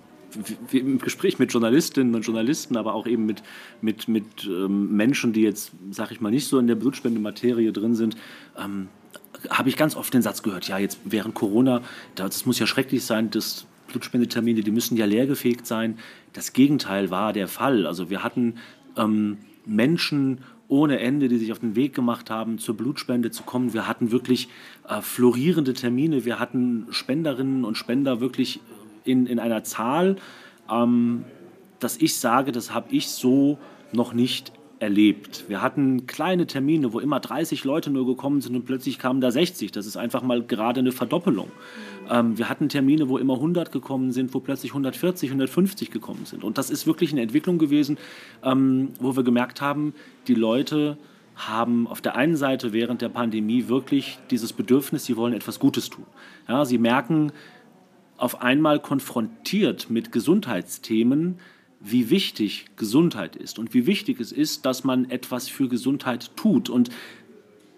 im 0.72 1.00
Gespräch 1.00 1.40
mit 1.40 1.52
Journalistinnen 1.52 2.16
und 2.16 2.22
Journalisten, 2.22 2.78
aber 2.78 2.94
auch 2.94 3.06
eben 3.06 3.26
mit, 3.26 3.44
mit, 3.82 4.08
mit 4.08 4.26
ähm, 4.46 4.96
Menschen, 4.96 5.34
die 5.34 5.42
jetzt, 5.42 5.72
sag 5.92 6.12
ich 6.12 6.22
mal, 6.22 6.32
nicht 6.32 6.48
so 6.48 6.58
in 6.60 6.68
der 6.68 6.76
Blutspendematerie 6.76 7.72
drin 7.72 7.96
sind, 7.96 8.16
ähm, 8.58 8.88
habe 9.50 9.70
ich 9.70 9.78
ganz 9.78 9.96
oft 9.96 10.14
den 10.14 10.22
Satz 10.22 10.44
gehört, 10.44 10.68
ja, 10.68 10.78
jetzt 10.78 11.00
während 11.04 11.34
Corona, 11.34 11.82
das 12.16 12.46
muss 12.46 12.60
ja 12.60 12.68
schrecklich 12.68 13.06
sein, 13.06 13.30
dass 13.30 13.66
Blutspendetermine, 13.88 14.62
die 14.62 14.72
müssen 14.72 14.98
ja 14.98 15.06
leergefegt 15.06 15.68
sein. 15.68 15.98
Das 16.34 16.54
Gegenteil 16.54 17.10
war 17.12 17.34
der 17.34 17.48
Fall. 17.48 17.86
Also 17.86 18.10
wir 18.10 18.24
hatten 18.24 18.56
ähm, 18.98 19.38
Menschen 19.66 20.40
ohne 20.68 21.00
Ende, 21.00 21.28
die 21.28 21.38
sich 21.38 21.52
auf 21.52 21.60
den 21.60 21.76
Weg 21.76 21.94
gemacht 21.94 22.30
haben, 22.30 22.58
zur 22.58 22.78
Blutspende 22.78 23.30
zu 23.30 23.44
kommen. 23.44 23.74
Wir 23.74 23.88
hatten 23.88 24.12
wirklich 24.12 24.48
äh, 24.88 25.02
florierende 25.02 25.74
Termine. 25.74 26.24
Wir 26.24 26.40
hatten 26.40 26.88
Spenderinnen 26.92 27.66
und 27.66 27.76
Spender 27.76 28.22
wirklich 28.22 28.62
in, 29.04 29.26
in 29.26 29.40
einer 29.40 29.64
Zahl, 29.64 30.16
ähm, 30.70 31.26
dass 31.80 31.98
ich 31.98 32.16
sage, 32.16 32.54
das 32.54 32.74
habe 32.74 32.88
ich 32.92 33.10
so 33.10 33.58
noch 33.92 34.14
nicht 34.14 34.54
erlebt. 34.82 35.46
Wir 35.48 35.62
hatten 35.62 36.08
kleine 36.08 36.48
Termine, 36.48 36.92
wo 36.92 37.00
immer 37.00 37.20
30 37.20 37.64
Leute 37.64 37.92
nur 37.92 38.06
gekommen 38.08 38.42
sind 38.42 38.56
und 38.56 38.66
plötzlich 38.66 38.98
kamen 38.98 39.22
da 39.22 39.30
60. 39.30 39.72
Das 39.72 39.86
ist 39.86 39.96
einfach 39.96 40.24
mal 40.24 40.42
gerade 40.42 40.80
eine 40.80 40.92
Verdoppelung. 40.92 41.52
Ähm, 42.10 42.38
wir 42.38 42.50
hatten 42.50 42.68
Termine, 42.68 43.08
wo 43.08 43.20
immer 43.20 43.36
100 43.36 43.72
gekommen 43.72 44.12
sind, 44.12 44.34
wo 44.34 44.40
plötzlich 44.40 44.72
140, 44.72 45.30
150 45.30 45.92
gekommen 45.92 46.26
sind. 46.26 46.44
Und 46.44 46.58
das 46.58 46.72
ist 46.72 46.88
wirklich 46.88 47.12
eine 47.12 47.22
Entwicklung 47.22 47.60
gewesen, 47.60 47.98
ähm, 48.44 48.90
wo 49.00 49.16
wir 49.16 49.24
gemerkt 49.24 49.62
haben, 49.62 49.94
die 50.28 50.34
Leute 50.34 50.98
haben 51.36 51.88
auf 51.88 52.02
der 52.02 52.16
einen 52.16 52.36
Seite 52.36 52.74
während 52.74 53.02
der 53.02 53.10
Pandemie 53.10 53.68
wirklich 53.68 54.18
dieses 54.32 54.52
Bedürfnis, 54.52 55.06
sie 55.06 55.16
wollen 55.16 55.34
etwas 55.34 55.60
Gutes 55.60 55.92
tun. 55.92 56.06
Ja, 56.48 56.66
sie 56.66 56.80
merken 56.80 57.32
auf 58.18 58.42
einmal 58.42 58.80
konfrontiert 58.80 59.90
mit 59.90 60.12
Gesundheitsthemen, 60.12 61.40
wie 61.84 62.10
wichtig 62.10 62.66
Gesundheit 62.76 63.36
ist 63.36 63.60
und 63.60 63.74
wie 63.74 63.86
wichtig 63.86 64.20
es 64.20 64.32
ist, 64.32 64.66
dass 64.66 64.84
man 64.84 65.10
etwas 65.10 65.48
für 65.48 65.68
Gesundheit 65.68 66.36
tut. 66.36 66.70
Und 66.70 66.90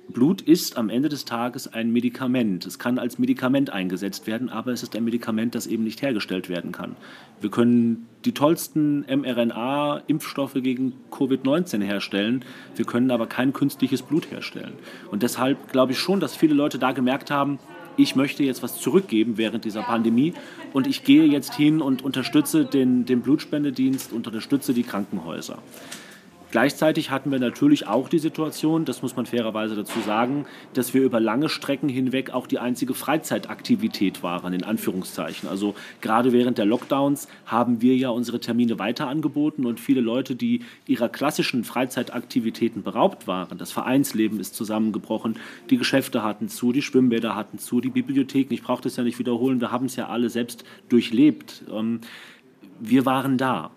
Blut 0.09 0.41
ist 0.41 0.77
am 0.77 0.89
Ende 0.89 1.07
des 1.07 1.23
Tages 1.23 1.71
ein 1.71 1.91
Medikament. 1.91 2.65
Es 2.65 2.77
kann 2.77 2.99
als 2.99 3.19
Medikament 3.19 3.69
eingesetzt 3.69 4.27
werden, 4.27 4.49
aber 4.49 4.71
es 4.71 4.83
ist 4.83 4.95
ein 4.95 5.05
Medikament, 5.05 5.55
das 5.55 5.65
eben 5.65 5.83
nicht 5.83 6.01
hergestellt 6.01 6.49
werden 6.49 6.73
kann. 6.73 6.97
Wir 7.39 7.49
können 7.49 8.07
die 8.25 8.33
tollsten 8.33 9.05
mRNA-Impfstoffe 9.07 10.55
gegen 10.55 10.93
Covid-19 11.09 11.81
herstellen, 11.81 12.43
wir 12.75 12.85
können 12.85 13.11
aber 13.11 13.27
kein 13.27 13.53
künstliches 13.53 14.01
Blut 14.01 14.29
herstellen. 14.29 14.73
Und 15.09 15.23
deshalb 15.23 15.71
glaube 15.71 15.93
ich 15.93 15.99
schon, 15.99 16.19
dass 16.19 16.35
viele 16.35 16.53
Leute 16.53 16.79
da 16.79 16.91
gemerkt 16.91 17.31
haben, 17.31 17.59
ich 17.97 18.15
möchte 18.15 18.43
jetzt 18.43 18.63
was 18.63 18.79
zurückgeben 18.79 19.37
während 19.37 19.65
dieser 19.65 19.83
Pandemie 19.83 20.33
und 20.73 20.87
ich 20.87 21.03
gehe 21.03 21.23
jetzt 21.25 21.53
hin 21.53 21.81
und 21.81 22.03
unterstütze 22.03 22.65
den, 22.65 23.05
den 23.05 23.21
Blutspendedienst 23.21 24.11
unterstütze 24.13 24.73
die 24.73 24.83
Krankenhäuser. 24.83 25.59
Gleichzeitig 26.53 27.09
hatten 27.09 27.31
wir 27.31 27.39
natürlich 27.39 27.87
auch 27.87 28.07
die 28.07 28.19
Situation, 28.19 28.85
das 28.85 29.01
muss 29.01 29.15
man 29.15 29.25
fairerweise 29.25 29.75
dazu 29.75 29.99
sagen, 30.01 30.45
dass 30.75 30.93
wir 30.93 31.01
über 31.01 31.19
lange 31.19 31.49
Strecken 31.49 31.89
hinweg 31.89 32.29
auch 32.29 32.45
die 32.45 32.59
einzige 32.59 32.93
Freizeitaktivität 32.93 34.21
waren, 34.21 34.53
in 34.53 34.63
Anführungszeichen. 34.63 35.49
Also 35.49 35.73
gerade 35.99 36.31
während 36.31 36.59
der 36.59 36.65
Lockdowns 36.65 37.27
haben 37.47 37.81
wir 37.81 37.95
ja 37.95 38.09
unsere 38.09 38.39
Termine 38.39 38.77
weiter 38.77 39.07
angeboten 39.07 39.65
und 39.65 39.79
viele 39.79 39.99
Leute, 39.99 40.35
die 40.35 40.61
ihrer 40.85 41.09
klassischen 41.09 41.63
Freizeitaktivitäten 41.63 42.83
beraubt 42.83 43.25
waren, 43.25 43.57
das 43.57 43.71
Vereinsleben 43.71 44.39
ist 44.39 44.53
zusammengebrochen, 44.53 45.39
die 45.71 45.77
Geschäfte 45.77 46.21
hatten 46.21 46.49
zu, 46.49 46.71
die 46.71 46.83
Schwimmbäder 46.83 47.35
hatten 47.35 47.57
zu, 47.57 47.81
die 47.81 47.89
Bibliotheken, 47.89 48.53
ich 48.53 48.61
brauche 48.61 48.83
das 48.83 48.95
ja 48.95 49.03
nicht 49.03 49.17
wiederholen, 49.17 49.59
wir 49.59 49.71
haben 49.71 49.87
es 49.87 49.95
ja 49.95 50.07
alle 50.07 50.29
selbst 50.29 50.65
durchlebt. 50.87 51.63
Ähm, 51.71 52.01
wir 52.79 53.07
waren 53.07 53.39
da. 53.39 53.71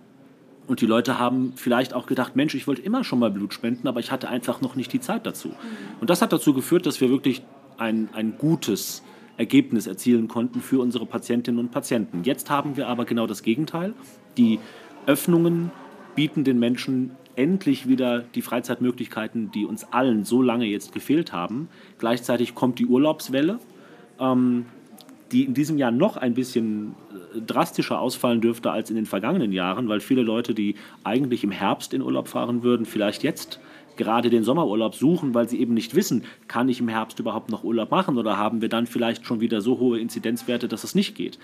Und 0.66 0.80
die 0.80 0.86
Leute 0.86 1.18
haben 1.18 1.52
vielleicht 1.56 1.94
auch 1.94 2.06
gedacht, 2.06 2.36
Mensch, 2.36 2.54
ich 2.54 2.66
wollte 2.66 2.82
immer 2.82 3.04
schon 3.04 3.18
mal 3.18 3.30
Blut 3.30 3.54
spenden, 3.54 3.86
aber 3.88 4.00
ich 4.00 4.10
hatte 4.10 4.28
einfach 4.28 4.60
noch 4.60 4.74
nicht 4.74 4.92
die 4.92 5.00
Zeit 5.00 5.26
dazu. 5.26 5.52
Und 6.00 6.10
das 6.10 6.22
hat 6.22 6.32
dazu 6.32 6.52
geführt, 6.52 6.86
dass 6.86 7.00
wir 7.00 7.08
wirklich 7.10 7.42
ein, 7.78 8.08
ein 8.12 8.36
gutes 8.36 9.02
Ergebnis 9.36 9.86
erzielen 9.86 10.28
konnten 10.28 10.60
für 10.60 10.80
unsere 10.80 11.06
Patientinnen 11.06 11.60
und 11.60 11.70
Patienten. 11.70 12.24
Jetzt 12.24 12.50
haben 12.50 12.76
wir 12.76 12.88
aber 12.88 13.04
genau 13.04 13.26
das 13.26 13.42
Gegenteil. 13.42 13.94
Die 14.36 14.58
Öffnungen 15.06 15.70
bieten 16.14 16.42
den 16.42 16.58
Menschen 16.58 17.12
endlich 17.36 17.86
wieder 17.86 18.20
die 18.20 18.42
Freizeitmöglichkeiten, 18.42 19.50
die 19.50 19.66
uns 19.66 19.92
allen 19.92 20.24
so 20.24 20.40
lange 20.40 20.64
jetzt 20.64 20.92
gefehlt 20.92 21.32
haben. 21.32 21.68
Gleichzeitig 21.98 22.54
kommt 22.54 22.78
die 22.78 22.86
Urlaubswelle. 22.86 23.60
Ähm, 24.18 24.64
die 25.32 25.44
in 25.44 25.54
diesem 25.54 25.78
Jahr 25.78 25.90
noch 25.90 26.16
ein 26.16 26.34
bisschen 26.34 26.94
drastischer 27.40 28.00
ausfallen 28.00 28.40
dürfte 28.40 28.70
als 28.70 28.90
in 28.90 28.96
den 28.96 29.06
vergangenen 29.06 29.52
Jahren, 29.52 29.88
weil 29.88 30.00
viele 30.00 30.22
Leute, 30.22 30.54
die 30.54 30.76
eigentlich 31.04 31.44
im 31.44 31.50
Herbst 31.50 31.94
in 31.94 32.02
Urlaub 32.02 32.28
fahren 32.28 32.62
würden, 32.62 32.86
vielleicht 32.86 33.22
jetzt 33.22 33.60
gerade 33.96 34.30
den 34.30 34.44
Sommerurlaub 34.44 34.94
suchen, 34.94 35.34
weil 35.34 35.48
sie 35.48 35.58
eben 35.60 35.74
nicht 35.74 35.94
wissen, 35.94 36.24
kann 36.48 36.68
ich 36.68 36.80
im 36.80 36.88
Herbst 36.88 37.18
überhaupt 37.18 37.50
noch 37.50 37.64
Urlaub 37.64 37.90
machen 37.90 38.18
oder 38.18 38.36
haben 38.36 38.60
wir 38.60 38.68
dann 38.68 38.86
vielleicht 38.86 39.26
schon 39.26 39.40
wieder 39.40 39.60
so 39.60 39.78
hohe 39.78 39.98
Inzidenzwerte, 39.98 40.68
dass 40.68 40.84
es 40.84 40.94
nicht 40.94 41.14
geht. 41.14 41.38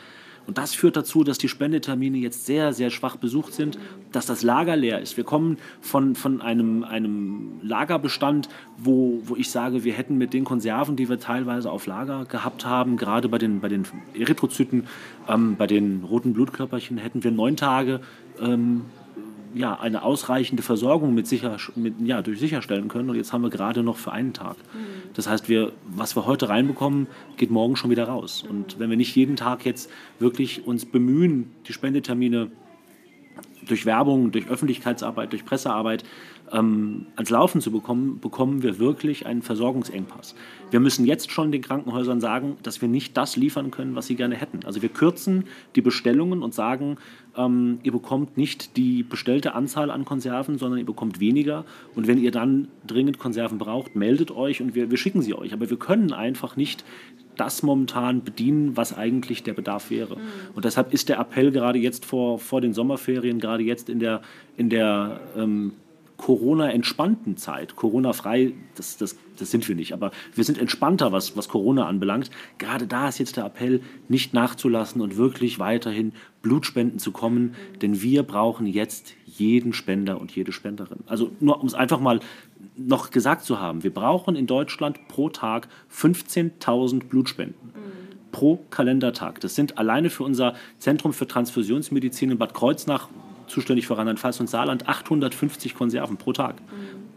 Und 0.47 0.59
das 0.59 0.75
führt 0.75 0.97
dazu, 0.97 1.25
dass 1.25 1.39
die 1.39 1.49
Spendetermine 1.49 2.19
jetzt 2.19 2.47
sehr, 2.47 2.73
sehr 2.73 2.91
schwach 2.91 3.17
besucht 3.17 3.55
sind, 3.55 3.79
dass 4.11 4.27
das 4.27 4.43
Lager 4.43 4.77
leer 4.77 5.01
ist. 5.01 5.17
Wir 5.17 5.25
kommen 5.25 5.59
von, 5.81 6.15
von 6.15 6.41
einem, 6.41 6.85
einem 6.85 7.61
Lagerbestand, 7.63 8.49
wo, 8.77 9.21
wo 9.25 9.37
ich 9.37 9.51
sage, 9.51 9.85
wir 9.85 9.93
hätten 9.93 10.19
mit 10.19 10.33
den 10.33 10.45
Konserven, 10.45 10.97
die 10.97 11.09
wir 11.09 11.21
teilweise 11.21 11.71
auf 11.71 11.87
Lager 11.87 12.25
gehabt 12.25 12.65
haben, 12.65 12.97
gerade 12.97 13.29
bei 13.29 13.39
den, 13.39 13.61
bei 13.61 13.69
den 13.69 13.87
Erythrozyten, 14.15 14.85
ähm, 15.29 15.57
bei 15.57 15.67
den 15.67 16.05
roten 16.05 16.33
Blutkörperchen, 16.33 16.99
hätten 16.99 17.25
wir 17.25 17.31
neun 17.31 17.57
Tage 17.57 18.01
ähm, 18.41 18.83
ja, 19.55 19.79
eine 19.79 20.03
ausreichende 20.03 20.63
Versorgung 20.63 21.15
mit 21.15 21.27
sicher, 21.27 21.57
mit, 21.75 21.95
ja, 22.05 22.23
durch 22.23 22.39
sicherstellen 22.39 22.89
können. 22.89 23.11
Und 23.11 23.17
jetzt 23.17 23.33
haben 23.33 23.43
wir 23.43 23.51
gerade 23.51 23.83
noch 23.83 23.97
für 23.97 24.13
einen 24.13 24.33
Tag. 24.33 24.57
Mhm. 24.57 25.11
Das 25.15 25.29
heißt, 25.29 25.49
wir, 25.49 25.73
was 25.85 26.17
wir 26.17 26.27
heute 26.27 26.49
reinbekommen, 26.49 27.07
geht 27.37 27.51
morgen 27.51 27.77
schon 27.77 27.91
wieder 27.91 28.05
raus. 28.05 28.45
Und 28.49 28.79
wenn 28.79 28.91
wir 28.91 28.97
nicht 28.97 29.15
jeden 29.15 29.37
Tag 29.37 29.65
jetzt 29.65 29.91
wirklich 30.19 30.67
uns 30.67 30.87
bemühen, 30.87 31.51
die 31.67 31.73
Spendetermine 31.73 32.51
durch 33.67 33.87
Werbung, 33.87 34.33
durch 34.33 34.49
Öffentlichkeitsarbeit, 34.49 35.33
durch 35.33 35.45
Pressearbeit 35.45 36.05
ähm, 36.53 37.07
ans 37.17 37.31
Laufen 37.31 37.61
zu 37.61 37.71
bekommen, 37.71 38.21
bekommen 38.21 38.63
wir 38.63 38.79
wirklich 38.79 39.27
einen 39.27 39.43
Versorgungsengpass. 39.43 40.35
Wir 40.71 40.81
müssen 40.81 41.07
jetzt 41.07 41.31
schon 41.31 41.51
den 41.51 41.63
Krankenhäusern 41.63 42.21
sagen, 42.21 42.57
dass 42.63 42.81
wir 42.81 42.89
nicht 42.89 43.17
das 43.17 43.37
liefern 43.37 43.71
können, 43.71 43.95
was 43.95 44.07
sie 44.07 44.15
gerne 44.15 44.37
hätten. 44.37 44.61
Also 44.65 44.83
wir 44.83 44.89
kürzen 44.89 45.45
die 45.77 45.81
Bestellungen 45.81 46.43
und 46.43 46.55
sagen, 46.55 46.99
ähm, 47.37 47.79
ihr 47.83 47.93
bekommt 47.93 48.37
nicht 48.37 48.77
die 48.77 49.03
bestellte 49.03 49.55
Anzahl 49.55 49.91
an 49.91 50.05
Konserven, 50.05 50.59
sondern 50.59 50.79
ihr 50.79 50.87
bekommt 50.87 51.21
weniger. 51.21 51.65
Und 51.95 52.07
wenn 52.07 52.19
ihr 52.19 52.31
dann 52.31 52.69
dringend 52.87 53.19
Konserven 53.19 53.59
braucht, 53.59 53.97
meldet 53.97 54.31
euch 54.31 54.61
und 54.61 54.75
wir, 54.75 54.91
wir 54.91 54.99
schicken 54.99 55.23
sie 55.23 55.35
euch. 55.35 55.53
Aber 55.55 55.71
wir 55.71 55.79
können 55.79 56.13
einfach 56.13 56.57
nicht 56.57 56.85
das 57.37 57.63
momentan 57.63 58.25
bedienen, 58.25 58.77
was 58.77 58.97
eigentlich 58.97 59.43
der 59.43 59.55
Bedarf 59.55 59.91
wäre. 59.91 60.17
Mhm. 60.17 60.21
Und 60.55 60.67
deshalb 60.67 60.93
ist 60.93 61.09
der 61.09 61.19
Appell 61.19 61.51
gerade 61.51 61.79
jetzt 61.79 62.05
vor, 62.05 62.39
vor 62.39 62.61
den 62.61 62.75
Sommerferien, 62.75 63.41
gerade 63.41 63.63
jetzt 63.63 63.89
in 63.89 64.01
der, 64.01 64.21
in 64.59 64.69
der 64.69 65.21
ähm, 65.35 65.73
Corona-entspannten 66.23 67.37
Zeit, 67.37 67.75
Corona-frei, 67.75 68.53
das, 68.77 68.97
das, 68.97 69.17
das 69.41 69.51
sind 69.51 69.69
wir 69.69 69.75
nicht, 69.75 69.93
aber 69.93 70.13
wir 70.37 70.45
sind 70.45 70.57
entspannter, 70.57 71.11
was, 71.11 71.37
was 71.37 71.49
Corona 71.49 71.89
anbelangt. 71.89 72.31
Gerade 72.59 72.87
da 72.87 73.09
ist 73.09 73.19
jetzt 73.19 73.37
der 73.37 73.45
Appell, 73.45 73.81
nicht 74.07 74.33
nachzulassen 74.33 75.01
und 75.01 75.17
wirklich 75.17 75.59
weiterhin 75.59 76.13
Blutspenden 76.41 77.01
zu 77.01 77.11
kommen, 77.11 77.57
denn 77.81 78.03
wir 78.03 78.23
brauchen 78.23 78.69
jetzt 78.69 79.15
jeden 79.27 79.73
Spender 79.73 80.21
und 80.21 80.31
jede 80.31 80.53
Spenderin. 80.53 81.01
Also 81.07 81.33
nur 81.41 81.61
um 81.61 81.67
es 81.67 81.75
einfach 81.75 81.99
mal 81.99 82.21
noch 82.77 83.11
gesagt 83.11 83.45
zu 83.45 83.59
haben, 83.59 83.83
wir 83.83 83.93
brauchen 83.93 84.37
in 84.37 84.47
Deutschland 84.47 85.09
pro 85.09 85.29
Tag 85.29 85.67
15.000 85.93 87.03
Blutspenden. 87.09 87.71
Mhm. 87.75 88.31
Pro 88.31 88.65
Kalendertag. 88.71 89.41
Das 89.41 89.57
sind 89.57 89.77
alleine 89.77 90.09
für 90.09 90.23
unser 90.23 90.55
Zentrum 90.79 91.13
für 91.13 91.27
Transfusionsmedizin 91.27 92.31
in 92.31 92.39
Bad 92.39 92.55
Kreuznach 92.55 93.09
zuständig 93.47 93.87
für 93.87 93.97
Rheinland-Pfalz 93.97 94.41
und 94.41 94.49
Saarland, 94.49 94.89
850 94.89 95.75
Konserven 95.75 96.17
pro 96.17 96.33
Tag. 96.33 96.57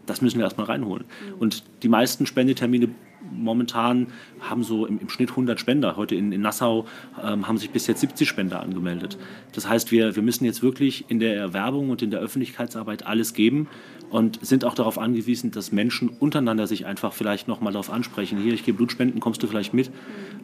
Das 0.06 0.22
müssen 0.22 0.38
wir 0.38 0.44
erstmal 0.44 0.66
reinholen. 0.66 1.04
Und 1.38 1.64
die 1.82 1.88
meisten 1.88 2.26
Spendetermine 2.26 2.88
momentan 3.32 4.08
haben 4.40 4.62
so 4.62 4.86
im, 4.86 5.00
im 5.00 5.08
Schnitt 5.08 5.30
100 5.30 5.58
Spender. 5.58 5.96
Heute 5.96 6.14
in, 6.14 6.32
in 6.32 6.40
Nassau 6.40 6.86
ähm, 7.22 7.48
haben 7.48 7.58
sich 7.58 7.70
bis 7.70 7.86
jetzt 7.86 8.00
70 8.00 8.28
Spender 8.28 8.60
angemeldet. 8.60 9.18
Das 9.52 9.68
heißt, 9.68 9.90
wir, 9.90 10.16
wir 10.16 10.22
müssen 10.22 10.44
jetzt 10.44 10.62
wirklich 10.62 11.06
in 11.08 11.18
der 11.18 11.52
Werbung 11.52 11.90
und 11.90 12.02
in 12.02 12.10
der 12.10 12.20
Öffentlichkeitsarbeit 12.20 13.06
alles 13.06 13.34
geben 13.34 13.68
und 14.10 14.44
sind 14.44 14.64
auch 14.64 14.74
darauf 14.74 14.98
angewiesen, 14.98 15.50
dass 15.50 15.72
Menschen 15.72 16.08
untereinander 16.08 16.66
sich 16.66 16.86
einfach 16.86 17.12
vielleicht 17.12 17.48
nochmal 17.48 17.72
darauf 17.72 17.90
ansprechen. 17.90 18.38
Hier, 18.38 18.54
ich 18.54 18.64
gehe 18.64 18.74
Blutspenden, 18.74 19.20
kommst 19.20 19.42
du 19.42 19.46
vielleicht 19.46 19.74
mit? 19.74 19.90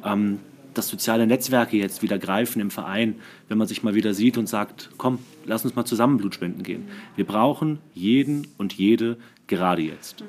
Ähm, 0.05 0.41
dass 0.75 0.89
soziale 0.89 1.27
Netzwerke 1.27 1.77
jetzt 1.77 2.03
wieder 2.03 2.19
greifen 2.19 2.61
im 2.61 2.71
Verein, 2.71 3.17
wenn 3.49 3.59
man 3.59 3.69
sich 3.69 3.83
mal 3.83 3.95
wieder 3.95 4.15
sieht 4.15 4.39
und 4.39 4.49
sagt, 4.49 4.91
komm, 4.99 5.19
lass 5.45 5.65
uns 5.65 5.75
mal 5.75 5.85
zusammen 5.85 6.19
Blutspenden 6.19 6.63
gehen. 6.63 6.89
Wir 7.17 7.27
brauchen 7.27 7.79
jeden 7.95 8.47
und 8.59 8.73
jede 8.73 9.17
gerade 9.47 9.83
jetzt. 9.83 10.25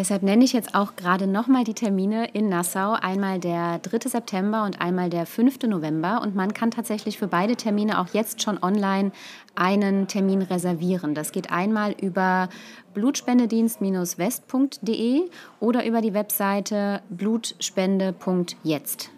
Deshalb 0.00 0.22
nenne 0.22 0.44
ich 0.46 0.54
jetzt 0.54 0.74
auch 0.74 0.96
gerade 0.96 1.26
nochmal 1.26 1.64
die 1.64 1.74
Termine 1.74 2.30
in 2.32 2.48
Nassau. 2.48 2.94
Einmal 2.94 3.38
der 3.38 3.80
3. 3.80 4.08
September 4.08 4.64
und 4.64 4.80
einmal 4.80 5.10
der 5.10 5.26
5. 5.26 5.64
November. 5.64 6.22
Und 6.22 6.34
man 6.34 6.54
kann 6.54 6.70
tatsächlich 6.70 7.18
für 7.18 7.26
beide 7.26 7.54
Termine 7.54 8.00
auch 8.00 8.08
jetzt 8.14 8.40
schon 8.40 8.56
online 8.62 9.12
einen 9.56 10.08
Termin 10.08 10.40
reservieren. 10.40 11.14
Das 11.14 11.32
geht 11.32 11.52
einmal 11.52 11.92
über 11.92 12.48
blutspendedienst-west.de 12.94 15.28
oder 15.60 15.84
über 15.84 16.00
die 16.00 16.14
Webseite 16.14 17.02
blutspende.jetzt. 17.10 19.10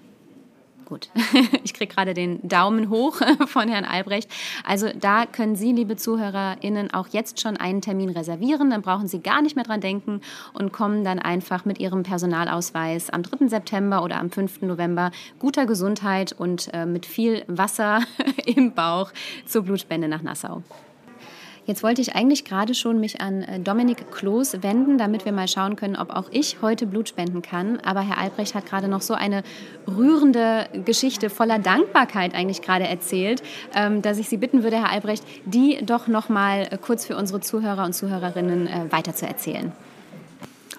Gut, 0.92 1.08
ich 1.64 1.72
kriege 1.72 1.94
gerade 1.94 2.12
den 2.12 2.46
Daumen 2.46 2.90
hoch 2.90 3.16
von 3.46 3.66
Herrn 3.66 3.86
Albrecht. 3.86 4.30
Also 4.62 4.90
da 4.94 5.24
können 5.24 5.56
Sie, 5.56 5.72
liebe 5.72 5.96
ZuhörerInnen, 5.96 6.92
auch 6.92 7.08
jetzt 7.08 7.40
schon 7.40 7.56
einen 7.56 7.80
Termin 7.80 8.10
reservieren. 8.10 8.68
Dann 8.68 8.82
brauchen 8.82 9.08
Sie 9.08 9.20
gar 9.22 9.40
nicht 9.40 9.56
mehr 9.56 9.64
dran 9.64 9.80
denken 9.80 10.20
und 10.52 10.70
kommen 10.70 11.02
dann 11.02 11.18
einfach 11.18 11.64
mit 11.64 11.80
Ihrem 11.80 12.02
Personalausweis 12.02 13.08
am 13.08 13.22
3. 13.22 13.48
September 13.48 14.04
oder 14.04 14.18
am 14.18 14.30
5. 14.30 14.60
November 14.60 15.12
guter 15.38 15.64
Gesundheit 15.64 16.32
und 16.32 16.68
äh, 16.74 16.84
mit 16.84 17.06
viel 17.06 17.42
Wasser 17.46 18.02
im 18.44 18.74
Bauch 18.74 19.12
zur 19.46 19.62
Blutspende 19.62 20.08
nach 20.08 20.20
Nassau. 20.20 20.62
Jetzt 21.64 21.84
wollte 21.84 22.00
ich 22.00 22.16
eigentlich 22.16 22.44
gerade 22.44 22.74
schon 22.74 22.98
mich 22.98 23.20
an 23.20 23.42
äh, 23.42 23.60
Dominik 23.60 24.10
Kloß 24.10 24.62
wenden, 24.62 24.98
damit 24.98 25.24
wir 25.24 25.30
mal 25.30 25.46
schauen 25.46 25.76
können, 25.76 25.94
ob 25.94 26.10
auch 26.10 26.28
ich 26.32 26.56
heute 26.60 26.86
Blut 26.86 27.08
spenden 27.08 27.40
kann. 27.40 27.78
Aber 27.80 28.00
Herr 28.00 28.18
Albrecht 28.18 28.56
hat 28.56 28.66
gerade 28.66 28.88
noch 28.88 29.00
so 29.00 29.14
eine 29.14 29.44
rührende 29.86 30.66
Geschichte 30.84 31.30
voller 31.30 31.60
Dankbarkeit 31.60 32.34
eigentlich 32.34 32.62
gerade 32.62 32.84
erzählt, 32.88 33.44
ähm, 33.76 34.02
dass 34.02 34.18
ich 34.18 34.28
Sie 34.28 34.38
bitten 34.38 34.64
würde, 34.64 34.76
Herr 34.76 34.90
Albrecht, 34.90 35.22
die 35.44 35.78
doch 35.86 36.08
noch 36.08 36.28
mal 36.28 36.66
äh, 36.68 36.78
kurz 36.78 37.06
für 37.06 37.16
unsere 37.16 37.40
Zuhörer 37.40 37.84
und 37.84 37.92
Zuhörerinnen 37.92 38.66
äh, 38.66 38.90
weiter 38.90 39.14
zu 39.14 39.26
erzählen. 39.26 39.70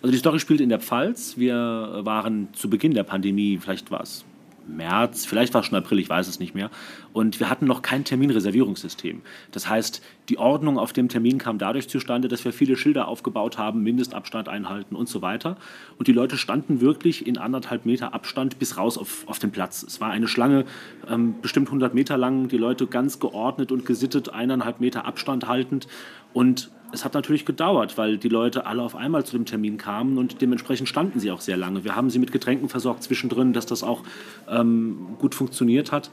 Also 0.02 0.12
die 0.12 0.18
Story 0.18 0.40
spielt 0.40 0.60
in 0.60 0.68
der 0.68 0.80
Pfalz. 0.80 1.38
Wir 1.38 2.02
waren 2.02 2.50
zu 2.52 2.70
Beginn 2.70 2.94
der 2.94 3.04
Pandemie, 3.04 3.58
vielleicht 3.58 3.90
war 3.90 4.02
es 4.02 4.26
März, 4.68 5.26
vielleicht 5.26 5.54
war 5.54 5.62
es 5.62 5.68
schon 5.68 5.78
April, 5.78 6.00
ich 6.00 6.10
weiß 6.10 6.28
es 6.28 6.40
nicht 6.40 6.56
mehr. 6.56 6.70
Und 7.12 7.40
wir 7.40 7.50
hatten 7.50 7.66
noch 7.66 7.82
kein 7.82 8.04
Terminreservierungssystem. 8.04 9.22
Das 9.52 9.70
heißt, 9.70 10.02
die 10.30 10.38
Ordnung 10.38 10.80
auf 10.80 10.94
dem 10.94 11.10
Termin 11.10 11.38
kam 11.38 11.58
dadurch 11.58 11.90
zustande, 11.90 12.28
dass 12.28 12.46
wir 12.46 12.54
viele 12.54 12.76
Schilder 12.76 13.08
aufgebaut 13.08 13.58
haben, 13.58 13.84
Mindestabstand 13.84 14.50
einhalten 14.50 14.96
und 14.96 15.10
so 15.10 15.22
weiter. 15.22 15.58
Und 15.98 16.08
die 16.08 16.14
Leute 16.14 16.38
standen 16.38 16.82
wirklich 16.82 17.28
in 17.28 17.38
anderthalb 17.38 17.86
Meter 17.86 18.14
Abstand 18.14 18.60
bis 18.60 18.78
raus 18.78 18.98
auf, 18.98 19.28
auf 19.28 19.40
den 19.40 19.52
Platz. 19.52 19.84
Es 19.84 20.02
war 20.02 20.12
eine 20.12 20.28
Schlange, 20.28 20.66
ähm, 21.10 21.36
bestimmt 21.42 21.68
100 21.68 21.94
Meter 21.94 22.18
lang, 22.18 22.48
die 22.48 22.58
Leute 22.58 22.88
ganz 22.88 23.20
geordnet 23.20 23.72
und 23.72 23.86
gesittet, 23.86 24.30
eineinhalb 24.30 24.80
Meter 24.80 25.06
Abstand 25.06 25.48
haltend. 25.48 25.88
Und 26.34 26.72
es 26.94 27.04
hat 27.04 27.16
natürlich 27.16 27.44
gedauert, 27.44 27.98
weil 27.98 28.18
die 28.18 28.30
Leute 28.30 28.68
alle 28.68 28.84
auf 28.84 28.96
einmal 28.96 29.26
zu 29.26 29.36
dem 29.36 29.46
Termin 29.46 29.78
kamen 29.78 30.20
und 30.20 30.42
dementsprechend 30.42 30.88
standen 30.88 31.20
sie 31.20 31.32
auch 31.32 31.42
sehr 31.42 31.58
lange. 31.58 31.84
Wir 31.84 31.96
haben 31.96 32.12
sie 32.12 32.20
mit 32.20 32.32
Getränken 32.32 32.70
versorgt 32.70 33.02
zwischendrin, 33.02 33.52
dass 33.52 33.66
das 33.66 33.82
auch 33.82 34.04
ähm, 34.48 35.16
gut 35.18 35.34
funktioniert 35.34 35.92
hat. 35.92 36.12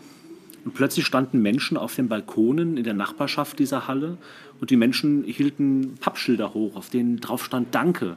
Und 0.65 0.73
plötzlich 0.75 1.05
standen 1.05 1.41
Menschen 1.43 1.77
auf 1.77 1.95
den 1.95 2.09
Balkonen 2.09 2.79
in 2.79 2.85
der 2.85 2.95
Nachbarschaft 2.95 3.59
dieser 3.59 3.89
Halle 3.89 4.17
und 4.59 4.71
die 4.71 4.77
Menschen 4.77 5.23
hielten 5.25 5.97
Pappschilder 6.01 6.55
hoch, 6.55 6.77
auf 6.77 6.89
denen 6.89 7.21
drauf 7.21 7.45
stand 7.45 7.75
Danke. 7.75 8.17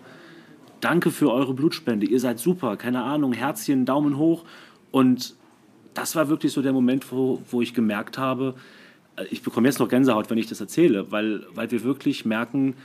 Danke 0.80 1.12
für 1.12 1.32
eure 1.32 1.54
Blutspende, 1.54 2.06
ihr 2.06 2.19
seid 2.19 2.39
super, 2.39 2.78
keine 2.78 3.04
Ahnung, 3.04 3.34
Herzchen, 3.34 3.86
Daumen 3.86 4.17
hoch. 4.17 4.43
Und 4.91 5.36
das 5.93 6.15
war 6.15 6.30
wirklich 6.30 6.54
so 6.54 6.62
der 6.62 6.73
Moment, 6.73 7.12
wo, 7.12 7.41
wo 7.52 7.62
ich 7.62 7.73
gemerkt 7.73 8.17
habe, 8.17 8.56
ich 9.30 9.41
bekomme 9.43 9.67
jetzt 9.67 9.80
noch 9.80 9.89
Gänsehaut, 9.89 10.30
wenn 10.30 10.38
ich 10.38 10.47
das 10.47 10.60
erzähle, 10.60 11.12
weil, 11.12 11.45
weil 11.54 11.71
wir 11.71 11.84
wirklich 11.84 12.26
merken, 12.26 12.76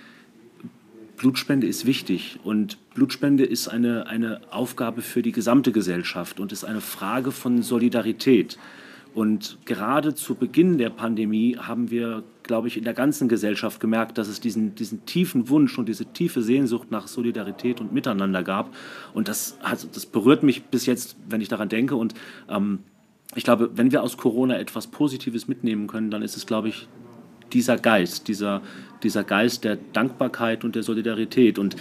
Blutspende 1.17 1.67
ist 1.67 1.85
wichtig 1.85 2.38
und 2.45 2.79
Blutspende 2.95 3.45
ist 3.45 3.69
eine, 3.69 4.07
eine 4.07 4.41
Aufgabe 4.51 5.03
für 5.03 5.21
die 5.21 5.33
gesamte 5.33 5.73
Gesellschaft 5.73 6.38
und 6.38 6.53
ist 6.53 6.64
eine 6.64 6.81
Frage 6.81 7.33
von 7.33 7.62
Solidarität. 7.62 8.59
Und 9.14 9.59
gerade 9.64 10.14
zu 10.14 10.37
Beginn 10.37 10.79
der 10.79 10.91
Pandemie 10.91 11.57
haben 11.57 11.91
wir, 11.91 12.23
glaube 12.45 12.69
ich, 12.69 12.77
in 12.77 12.85
der 12.85 12.95
ganzen 12.95 13.27
Gesellschaft 13.29 13.81
gemerkt, 13.81 14.17
dass 14.17 14.29
es 14.29 14.38
diesen, 14.38 14.77
diesen 14.77 15.07
tiefen 15.07 15.49
Wunsch 15.49 15.77
und 15.77 15.88
diese 15.88 16.05
tiefe 16.05 16.43
Sehnsucht 16.43 16.93
nach 16.93 17.09
Solidarität 17.09 17.81
und 17.81 17.93
Miteinander 17.93 18.45
gab. 18.45 18.73
Und 19.14 19.27
das, 19.27 19.59
also 19.61 19.88
das 19.93 20.07
berührt 20.07 20.45
mich 20.45 20.67
bis 20.67 20.87
jetzt, 20.87 21.17
wenn 21.29 21.41
ich 21.41 21.49
daran 21.49 21.69
denke. 21.69 21.97
Und 21.97 22.14
ähm, 22.49 22.81
ich 23.35 23.45
glaube, 23.45 23.71
wenn 23.75 23.93
wir 23.93 24.03
aus 24.03 24.17
Corona 24.17 24.59
etwas 24.59 24.87
Positives 24.87 25.49
mitnehmen 25.49 25.87
können, 25.87 26.11
dann 26.11 26.23
ist 26.23 26.37
es, 26.37 26.47
glaube 26.47 26.69
ich, 26.69 26.88
dieser 27.53 27.77
Geist, 27.77 28.29
dieser, 28.29 28.62
dieser 29.03 29.25
Geist 29.25 29.64
der 29.64 29.77
Dankbarkeit 29.77 30.64
und 30.64 30.75
der 30.75 30.83
Solidarität. 30.83 31.59
Und 31.59 31.77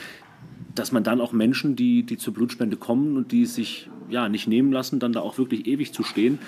dass 0.76 0.92
man 0.92 1.04
dann 1.04 1.22
auch 1.22 1.32
Menschen, 1.32 1.76
die, 1.76 2.04
die 2.04 2.18
zur 2.18 2.34
Blutspende 2.34 2.78
kommen 2.78 3.18
und 3.18 3.32
die 3.32 3.46
sich 3.46 3.90
ja, 4.10 4.30
nicht 4.30 4.48
nehmen 4.48 4.72
lassen, 4.72 5.00
dann 5.00 5.14
da 5.14 5.22
auch 5.22 5.38
wirklich 5.38 5.68
ewig 5.68 5.94
zu 5.94 6.04
stehen, 6.04 6.40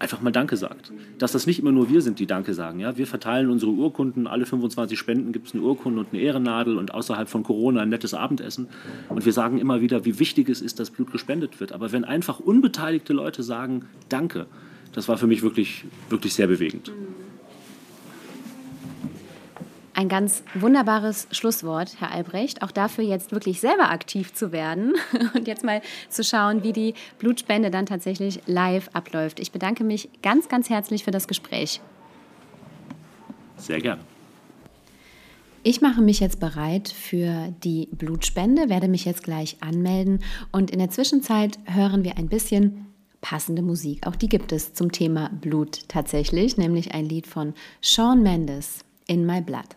einfach 0.00 0.20
mal 0.20 0.32
Danke 0.32 0.56
sagt. 0.56 0.92
Dass 1.18 1.32
das 1.32 1.46
nicht 1.46 1.60
immer 1.60 1.70
nur 1.70 1.88
wir 1.88 2.00
sind, 2.00 2.18
die 2.18 2.26
Danke 2.26 2.54
sagen. 2.54 2.80
Ja? 2.80 2.96
Wir 2.96 3.06
verteilen 3.06 3.50
unsere 3.50 3.70
Urkunden, 3.70 4.26
alle 4.26 4.46
25 4.46 4.98
Spenden 4.98 5.32
gibt 5.32 5.48
es 5.48 5.54
eine 5.54 5.62
Urkunde 5.62 6.00
und 6.00 6.08
eine 6.12 6.20
Ehrennadel 6.20 6.76
und 6.76 6.92
außerhalb 6.92 7.28
von 7.28 7.42
Corona 7.42 7.82
ein 7.82 7.90
nettes 7.90 8.14
Abendessen. 8.14 8.68
Und 9.08 9.24
wir 9.24 9.32
sagen 9.32 9.58
immer 9.58 9.80
wieder, 9.80 10.04
wie 10.04 10.18
wichtig 10.18 10.48
es 10.48 10.60
ist, 10.62 10.80
dass 10.80 10.90
Blut 10.90 11.12
gespendet 11.12 11.60
wird. 11.60 11.72
Aber 11.72 11.92
wenn 11.92 12.04
einfach 12.04 12.40
unbeteiligte 12.40 13.12
Leute 13.12 13.42
sagen 13.42 13.84
Danke, 14.08 14.46
das 14.92 15.06
war 15.06 15.18
für 15.18 15.26
mich 15.26 15.42
wirklich, 15.42 15.84
wirklich 16.08 16.34
sehr 16.34 16.48
bewegend. 16.48 16.90
Ein 20.00 20.08
ganz 20.08 20.42
wunderbares 20.54 21.28
Schlusswort, 21.30 22.00
Herr 22.00 22.10
Albrecht. 22.10 22.62
Auch 22.62 22.70
dafür 22.70 23.04
jetzt 23.04 23.32
wirklich 23.32 23.60
selber 23.60 23.90
aktiv 23.90 24.32
zu 24.32 24.50
werden 24.50 24.94
und 25.34 25.46
jetzt 25.46 25.62
mal 25.62 25.82
zu 26.08 26.24
schauen, 26.24 26.62
wie 26.62 26.72
die 26.72 26.94
Blutspende 27.18 27.70
dann 27.70 27.84
tatsächlich 27.84 28.40
live 28.46 28.88
abläuft. 28.94 29.40
Ich 29.40 29.52
bedanke 29.52 29.84
mich 29.84 30.08
ganz, 30.22 30.48
ganz 30.48 30.70
herzlich 30.70 31.04
für 31.04 31.10
das 31.10 31.28
Gespräch. 31.28 31.82
Sehr 33.58 33.78
gerne. 33.82 34.00
Ich 35.64 35.82
mache 35.82 36.00
mich 36.00 36.20
jetzt 36.20 36.40
bereit 36.40 36.88
für 36.88 37.52
die 37.62 37.86
Blutspende, 37.92 38.70
werde 38.70 38.88
mich 38.88 39.04
jetzt 39.04 39.22
gleich 39.22 39.58
anmelden 39.60 40.20
und 40.50 40.70
in 40.70 40.78
der 40.78 40.88
Zwischenzeit 40.88 41.58
hören 41.66 42.04
wir 42.04 42.16
ein 42.16 42.30
bisschen 42.30 42.86
passende 43.20 43.60
Musik. 43.60 44.06
Auch 44.06 44.16
die 44.16 44.30
gibt 44.30 44.50
es 44.52 44.72
zum 44.72 44.92
Thema 44.92 45.28
Blut 45.28 45.86
tatsächlich, 45.88 46.56
nämlich 46.56 46.94
ein 46.94 47.04
Lied 47.04 47.26
von 47.26 47.52
Shawn 47.82 48.22
Mendes, 48.22 48.82
In 49.06 49.26
My 49.26 49.42
Blood. 49.42 49.76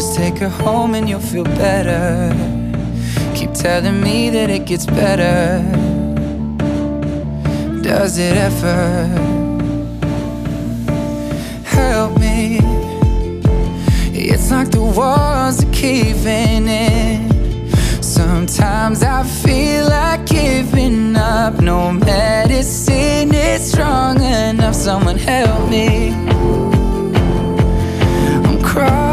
Just 0.00 0.14
take 0.14 0.38
her 0.38 0.48
home 0.48 0.94
and 0.94 1.06
you'll 1.10 1.20
feel 1.20 1.44
better. 1.44 2.32
Keep 3.34 3.52
telling 3.52 4.00
me 4.00 4.30
that 4.30 4.48
it 4.48 4.64
gets 4.64 4.86
better. 4.86 5.60
Does 7.82 8.16
it 8.16 8.34
ever? 8.34 9.06
Help 11.64 12.18
me. 12.18 12.60
It's 14.14 14.50
like 14.50 14.70
the 14.70 14.80
walls 14.80 15.62
are 15.62 15.70
caving 15.70 16.66
in. 16.66 17.70
Sometimes 18.00 19.02
I 19.02 19.22
feel 19.22 19.84
like 19.86 20.24
giving 20.24 21.14
up. 21.14 21.60
No 21.60 21.92
medicine 21.92 23.34
is 23.34 23.70
strong 23.70 24.22
enough. 24.22 24.74
Someone 24.74 25.18
help 25.18 25.68
me. 25.68 26.14
I'm 28.46 28.62
my 28.62 29.09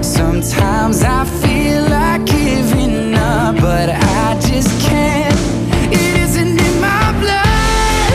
Sometimes 0.00 1.02
I 1.02 1.24
feel 1.42 1.82
like 1.84 2.24
giving 2.24 3.14
up, 3.14 3.56
but 3.56 3.90
I 3.90 4.38
just 4.40 4.70
can't. 4.80 5.34
It 5.92 6.16
isn't 6.24 6.58
in 6.58 6.80
my 6.80 7.12
blood. 7.20 8.12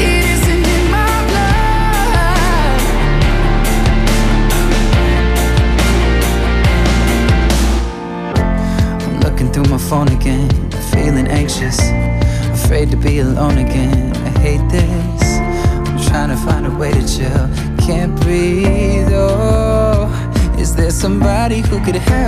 It 0.00 0.24
isn't 0.36 0.66
in 0.76 0.90
my 0.90 1.24
blood. 1.28 2.80
I'm 9.02 9.20
looking 9.20 9.52
through 9.52 9.68
my 9.70 9.78
phone 9.78 10.08
again, 10.08 10.48
feeling 10.92 11.28
anxious, 11.28 11.78
afraid 12.52 12.90
to 12.90 12.96
be 12.96 13.18
alone 13.20 13.58
again. 13.58 13.67
could 21.92 22.02
have 22.02 22.27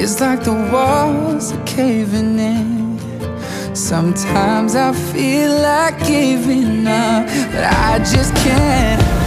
It's 0.00 0.20
like 0.20 0.44
the 0.44 0.54
walls 0.72 1.52
are 1.52 1.64
caving 1.66 2.38
in. 2.38 2.98
Sometimes 3.74 4.76
I 4.76 4.92
feel 4.92 5.52
like 5.60 5.98
giving 6.06 6.86
up, 6.86 7.26
but 7.52 7.64
I 7.64 7.98
just 7.98 8.32
can't. 8.36 9.18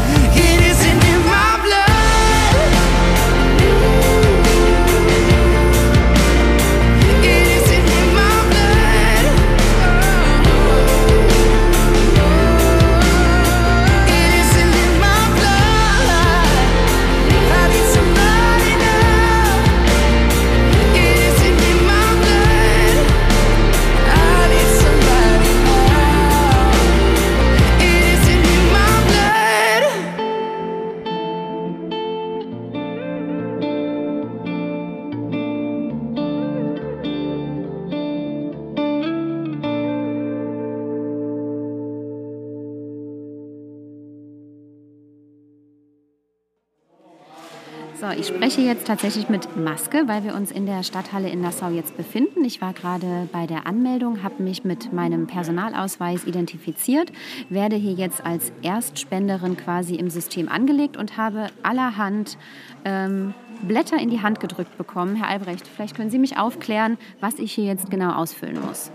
So, 48.11 48.19
ich 48.19 48.27
spreche 48.27 48.61
jetzt 48.61 48.87
tatsächlich 48.87 49.29
mit 49.29 49.55
Maske, 49.55 50.03
weil 50.07 50.23
wir 50.23 50.35
uns 50.35 50.51
in 50.51 50.65
der 50.65 50.83
Stadthalle 50.83 51.29
in 51.29 51.41
Nassau 51.41 51.69
jetzt 51.69 51.95
befinden. 51.95 52.43
Ich 52.43 52.61
war 52.61 52.73
gerade 52.73 53.29
bei 53.31 53.47
der 53.47 53.67
Anmeldung, 53.67 54.23
habe 54.23 54.41
mich 54.43 54.63
mit 54.63 54.91
meinem 54.91 55.27
Personalausweis 55.27 56.25
identifiziert, 56.25 57.11
werde 57.49 57.75
hier 57.75 57.93
jetzt 57.93 58.25
als 58.25 58.51
Erstspenderin 58.63 59.55
quasi 59.55 59.95
im 59.95 60.09
System 60.09 60.49
angelegt 60.49 60.97
und 60.97 61.17
habe 61.17 61.47
allerhand 61.63 62.37
ähm, 62.85 63.33
Blätter 63.61 63.97
in 63.97 64.09
die 64.09 64.21
Hand 64.21 64.39
gedrückt 64.39 64.77
bekommen. 64.77 65.15
Herr 65.15 65.29
Albrecht, 65.29 65.67
vielleicht 65.67 65.95
können 65.95 66.09
Sie 66.09 66.19
mich 66.19 66.37
aufklären, 66.37 66.97
was 67.19 67.39
ich 67.39 67.53
hier 67.53 67.65
jetzt 67.65 67.89
genau 67.89 68.13
ausfüllen 68.13 68.59
muss. 68.65 68.91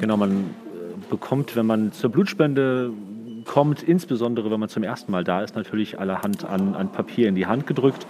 Genau, 0.00 0.16
man 0.16 0.32
äh, 0.32 1.10
bekommt, 1.10 1.54
wenn 1.54 1.66
man 1.66 1.92
zur 1.92 2.10
Blutspende 2.10 2.92
kommt, 3.46 3.82
insbesondere 3.82 4.50
wenn 4.50 4.60
man 4.60 4.68
zum 4.68 4.82
ersten 4.82 5.12
Mal 5.12 5.24
da 5.24 5.42
ist, 5.42 5.56
natürlich 5.56 5.98
allerhand 5.98 6.44
an, 6.44 6.74
an 6.74 6.92
Papier 6.92 7.28
in 7.28 7.34
die 7.34 7.46
Hand 7.46 7.66
gedrückt. 7.66 8.06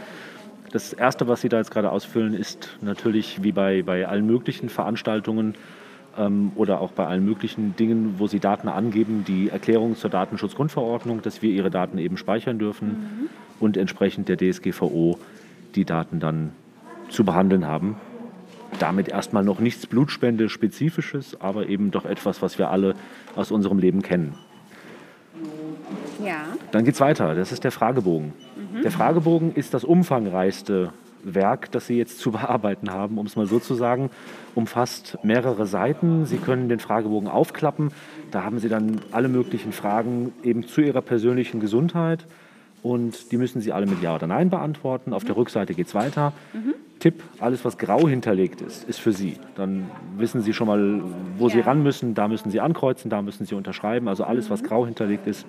Das 0.72 0.92
Erste, 0.92 1.28
was 1.28 1.40
Sie 1.40 1.48
da 1.48 1.58
jetzt 1.58 1.70
gerade 1.70 1.90
ausfüllen, 1.90 2.34
ist 2.34 2.76
natürlich 2.80 3.42
wie 3.42 3.52
bei, 3.52 3.82
bei 3.82 4.06
allen 4.06 4.26
möglichen 4.26 4.68
Veranstaltungen 4.68 5.54
ähm, 6.18 6.52
oder 6.54 6.80
auch 6.80 6.90
bei 6.90 7.06
allen 7.06 7.24
möglichen 7.24 7.76
Dingen, 7.76 8.16
wo 8.18 8.26
Sie 8.26 8.40
Daten 8.40 8.68
angeben, 8.68 9.24
die 9.26 9.48
Erklärung 9.48 9.96
zur 9.96 10.10
Datenschutzgrundverordnung, 10.10 11.22
dass 11.22 11.42
wir 11.42 11.50
Ihre 11.50 11.70
Daten 11.70 11.98
eben 11.98 12.16
speichern 12.16 12.58
dürfen 12.58 13.28
und 13.60 13.76
entsprechend 13.76 14.28
der 14.28 14.36
DSGVO 14.36 15.18
die 15.74 15.84
Daten 15.84 16.20
dann 16.20 16.52
zu 17.08 17.24
behandeln 17.24 17.66
haben. 17.66 17.96
Damit 18.78 19.08
erstmal 19.08 19.44
noch 19.44 19.60
nichts 19.60 19.86
Blutspende-spezifisches, 19.86 21.40
aber 21.40 21.68
eben 21.68 21.90
doch 21.90 22.04
etwas, 22.04 22.42
was 22.42 22.58
wir 22.58 22.70
alle 22.70 22.94
aus 23.36 23.50
unserem 23.50 23.78
Leben 23.78 24.02
kennen. 24.02 24.34
Ja. 26.26 26.44
Dann 26.72 26.84
geht's 26.84 27.00
weiter. 27.00 27.34
Das 27.34 27.52
ist 27.52 27.64
der 27.64 27.72
Fragebogen. 27.72 28.32
Der 28.82 28.90
Fragebogen 28.90 29.54
ist 29.54 29.74
das 29.74 29.84
umfangreichste 29.84 30.92
Werk, 31.22 31.70
das 31.72 31.86
Sie 31.86 31.96
jetzt 31.98 32.18
zu 32.18 32.30
bearbeiten 32.32 32.90
haben, 32.90 33.18
um 33.18 33.26
es 33.26 33.36
mal 33.36 33.46
so 33.46 33.58
zu 33.58 33.74
sagen. 33.74 34.10
Umfasst 34.54 35.18
mehrere 35.22 35.66
Seiten. 35.66 36.24
Sie 36.26 36.38
können 36.38 36.68
den 36.68 36.78
Fragebogen 36.80 37.28
aufklappen. 37.28 37.90
Da 38.30 38.42
haben 38.44 38.58
Sie 38.58 38.68
dann 38.68 39.00
alle 39.12 39.28
möglichen 39.28 39.72
Fragen 39.72 40.32
eben 40.42 40.66
zu 40.66 40.80
Ihrer 40.80 41.02
persönlichen 41.02 41.60
Gesundheit. 41.60 42.26
Und 42.82 43.32
die 43.32 43.36
müssen 43.36 43.60
Sie 43.60 43.72
alle 43.72 43.86
mit 43.86 44.00
Ja 44.02 44.14
oder 44.14 44.26
Nein 44.26 44.50
beantworten. 44.50 45.12
Auf 45.12 45.24
der 45.24 45.36
Rückseite 45.36 45.74
geht 45.74 45.88
es 45.88 45.94
weiter. 45.94 46.32
Tipp, 47.00 47.22
alles 47.40 47.64
was 47.64 47.76
grau 47.78 48.06
hinterlegt 48.08 48.60
ist, 48.60 48.84
ist 48.88 49.00
für 49.00 49.12
Sie. 49.12 49.36
Dann 49.56 49.90
wissen 50.16 50.40
Sie 50.40 50.52
schon 50.54 50.66
mal, 50.68 51.02
wo 51.36 51.48
Sie 51.48 51.58
Ja. 51.58 51.64
ran 51.64 51.82
müssen. 51.82 52.14
Da 52.14 52.28
müssen 52.28 52.50
Sie 52.50 52.60
ankreuzen, 52.60 53.10
da 53.10 53.20
müssen 53.22 53.44
Sie 53.44 53.54
unterschreiben. 53.54 54.06
Also 54.08 54.24
alles, 54.24 54.48
was 54.50 54.62
grau 54.62 54.86
hinterlegt 54.86 55.26
ist, 55.26 55.44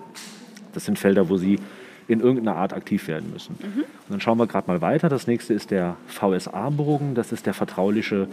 das 0.74 0.86
sind 0.86 1.00
Felder, 1.00 1.30
wo 1.30 1.38
Sie 1.38 1.60
in 2.08 2.22
irgendeiner 2.22 2.56
Art 2.56 2.74
aktiv 2.74 3.08
werden 3.08 3.32
müssen. 3.34 3.58
Und 3.62 3.86
dann 4.10 4.22
schauen 4.22 4.38
wir 4.38 4.48
gerade 4.48 4.68
mal 4.68 4.82
weiter. 4.82 5.10
Das 5.10 5.28
nächste 5.28 5.54
ist 5.54 5.72
der 5.72 5.98
VSA-Bogen. 6.08 7.16
Das 7.16 7.32
ist 7.32 7.46
der 7.46 7.54
vertrauliche 7.54 8.28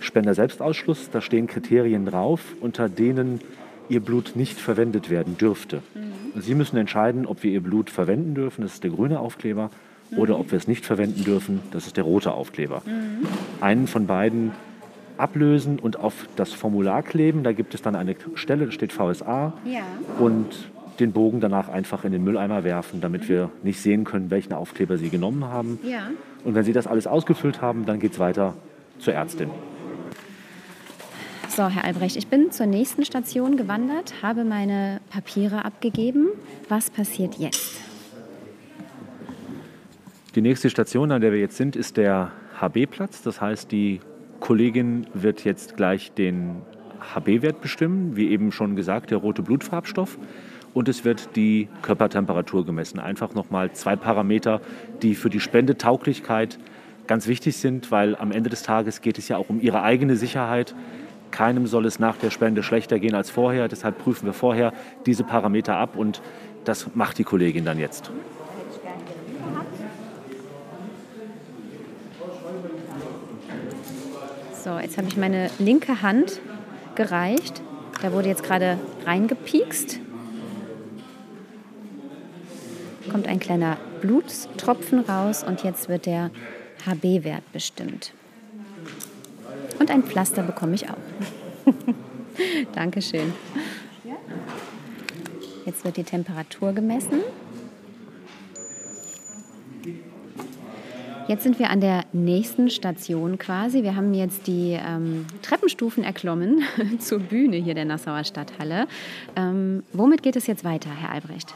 Spender-Selbstausschluss. 0.00 1.10
Da 1.10 1.20
stehen 1.20 1.46
Kriterien 1.46 2.04
drauf, 2.04 2.40
unter 2.60 2.88
denen 2.88 3.40
Ihr 3.88 4.00
Blut 4.00 4.32
nicht 4.34 4.58
verwendet 4.58 5.10
werden 5.10 5.38
dürfte. 5.38 5.82
Und 6.34 6.42
Sie 6.42 6.54
müssen 6.54 6.76
entscheiden, 6.76 7.26
ob 7.26 7.42
wir 7.42 7.50
Ihr 7.50 7.62
Blut 7.62 7.90
verwenden 7.90 8.34
dürfen. 8.34 8.62
Das 8.62 8.74
ist 8.74 8.84
der 8.84 8.90
grüne 8.90 9.20
Aufkleber. 9.20 9.70
Oder 10.16 10.38
ob 10.38 10.52
wir 10.52 10.58
es 10.58 10.68
nicht 10.68 10.84
verwenden 10.84 11.24
dürfen. 11.24 11.60
Das 11.70 11.86
ist 11.86 11.96
der 11.96 12.04
rote 12.04 12.32
Aufkleber. 12.32 12.82
Einen 13.60 13.86
von 13.86 14.06
beiden 14.06 14.52
ablösen 15.16 15.78
und 15.78 15.98
auf 15.98 16.28
das 16.36 16.52
Formular 16.52 17.02
kleben. 17.02 17.42
Da 17.42 17.52
gibt 17.52 17.74
es 17.74 17.82
dann 17.82 17.96
eine 17.96 18.16
Stelle, 18.34 18.66
da 18.66 18.72
steht 18.72 18.92
VSA. 18.92 19.54
Ja. 19.64 19.82
Und 20.18 20.70
den 21.00 21.12
Bogen 21.12 21.40
danach 21.40 21.68
einfach 21.68 22.04
in 22.04 22.12
den 22.12 22.24
Mülleimer 22.24 22.64
werfen, 22.64 23.00
damit 23.00 23.28
wir 23.28 23.50
nicht 23.62 23.80
sehen 23.80 24.04
können, 24.04 24.30
welchen 24.30 24.52
Aufkleber 24.52 24.98
Sie 24.98 25.10
genommen 25.10 25.44
haben. 25.44 25.78
Ja. 25.82 26.10
Und 26.44 26.54
wenn 26.54 26.64
Sie 26.64 26.72
das 26.72 26.86
alles 26.86 27.06
ausgefüllt 27.06 27.60
haben, 27.60 27.86
dann 27.86 28.00
geht 28.00 28.12
es 28.12 28.18
weiter 28.18 28.54
zur 28.98 29.14
Ärztin. 29.14 29.50
So, 31.48 31.68
Herr 31.68 31.84
Albrecht, 31.84 32.16
ich 32.16 32.26
bin 32.26 32.50
zur 32.50 32.66
nächsten 32.66 33.04
Station 33.04 33.56
gewandert, 33.56 34.14
habe 34.22 34.44
meine 34.44 35.00
Papiere 35.10 35.64
abgegeben. 35.64 36.28
Was 36.68 36.90
passiert 36.90 37.36
jetzt? 37.36 37.80
Die 40.34 40.40
nächste 40.40 40.68
Station, 40.68 41.12
an 41.12 41.20
der 41.20 41.30
wir 41.30 41.38
jetzt 41.38 41.56
sind, 41.56 41.76
ist 41.76 41.96
der 41.96 42.32
HB-Platz. 42.60 43.22
Das 43.22 43.40
heißt, 43.40 43.70
die 43.70 44.00
Kollegin 44.40 45.06
wird 45.14 45.44
jetzt 45.44 45.76
gleich 45.76 46.12
den 46.12 46.56
HB-Wert 47.14 47.60
bestimmen, 47.60 48.16
wie 48.16 48.30
eben 48.30 48.50
schon 48.50 48.74
gesagt, 48.74 49.12
der 49.12 49.18
rote 49.18 49.42
Blutfarbstoff. 49.42 50.18
Und 50.74 50.88
es 50.88 51.04
wird 51.04 51.36
die 51.36 51.68
Körpertemperatur 51.82 52.66
gemessen. 52.66 52.98
Einfach 52.98 53.32
nochmal 53.34 53.72
zwei 53.72 53.94
Parameter, 53.94 54.60
die 55.02 55.14
für 55.14 55.30
die 55.30 55.40
Spendetauglichkeit 55.40 56.58
ganz 57.06 57.28
wichtig 57.28 57.56
sind, 57.56 57.90
weil 57.92 58.16
am 58.16 58.32
Ende 58.32 58.50
des 58.50 58.64
Tages 58.64 59.00
geht 59.00 59.18
es 59.18 59.28
ja 59.28 59.36
auch 59.36 59.48
um 59.48 59.60
ihre 59.60 59.82
eigene 59.82 60.16
Sicherheit. 60.16 60.74
Keinem 61.30 61.66
soll 61.66 61.86
es 61.86 61.98
nach 61.98 62.16
der 62.16 62.30
Spende 62.30 62.62
schlechter 62.62 62.98
gehen 62.98 63.14
als 63.14 63.30
vorher. 63.30 63.68
Deshalb 63.68 63.98
prüfen 63.98 64.26
wir 64.26 64.32
vorher 64.32 64.72
diese 65.06 65.22
Parameter 65.22 65.76
ab 65.76 65.96
und 65.96 66.20
das 66.64 66.94
macht 66.94 67.18
die 67.18 67.24
Kollegin 67.24 67.64
dann 67.64 67.78
jetzt. 67.78 68.10
So, 74.64 74.78
jetzt 74.78 74.96
habe 74.96 75.06
ich 75.08 75.16
meine 75.16 75.50
linke 75.58 76.02
Hand 76.02 76.40
gereicht. 76.94 77.62
Da 78.00 78.12
wurde 78.12 78.28
jetzt 78.28 78.42
gerade 78.42 78.78
reingepiekst. 79.04 80.00
Kommt 83.14 83.28
ein 83.28 83.38
kleiner 83.38 83.76
Blutstropfen 84.00 84.98
raus 84.98 85.44
und 85.44 85.62
jetzt 85.62 85.88
wird 85.88 86.06
der 86.06 86.32
HB-Wert 86.84 87.44
bestimmt. 87.52 88.12
Und 89.78 89.88
ein 89.92 90.02
Pflaster 90.02 90.42
bekomme 90.42 90.74
ich 90.74 90.90
auch. 90.90 90.96
Dankeschön. 92.74 93.32
Jetzt 95.64 95.84
wird 95.84 95.96
die 95.96 96.02
Temperatur 96.02 96.72
gemessen. 96.72 97.20
Jetzt 101.28 101.44
sind 101.44 101.60
wir 101.60 101.70
an 101.70 101.80
der 101.80 102.06
nächsten 102.12 102.68
Station 102.68 103.38
quasi. 103.38 103.84
Wir 103.84 103.94
haben 103.94 104.12
jetzt 104.12 104.48
die 104.48 104.72
ähm, 104.72 105.26
Treppenstufen 105.40 106.02
erklommen 106.02 106.64
zur 106.98 107.20
Bühne 107.20 107.58
hier 107.58 107.74
der 107.74 107.84
Nassauer 107.84 108.24
Stadthalle. 108.24 108.88
Ähm, 109.36 109.84
womit 109.92 110.24
geht 110.24 110.34
es 110.34 110.48
jetzt 110.48 110.64
weiter, 110.64 110.90
Herr 110.90 111.12
Albrecht? 111.12 111.54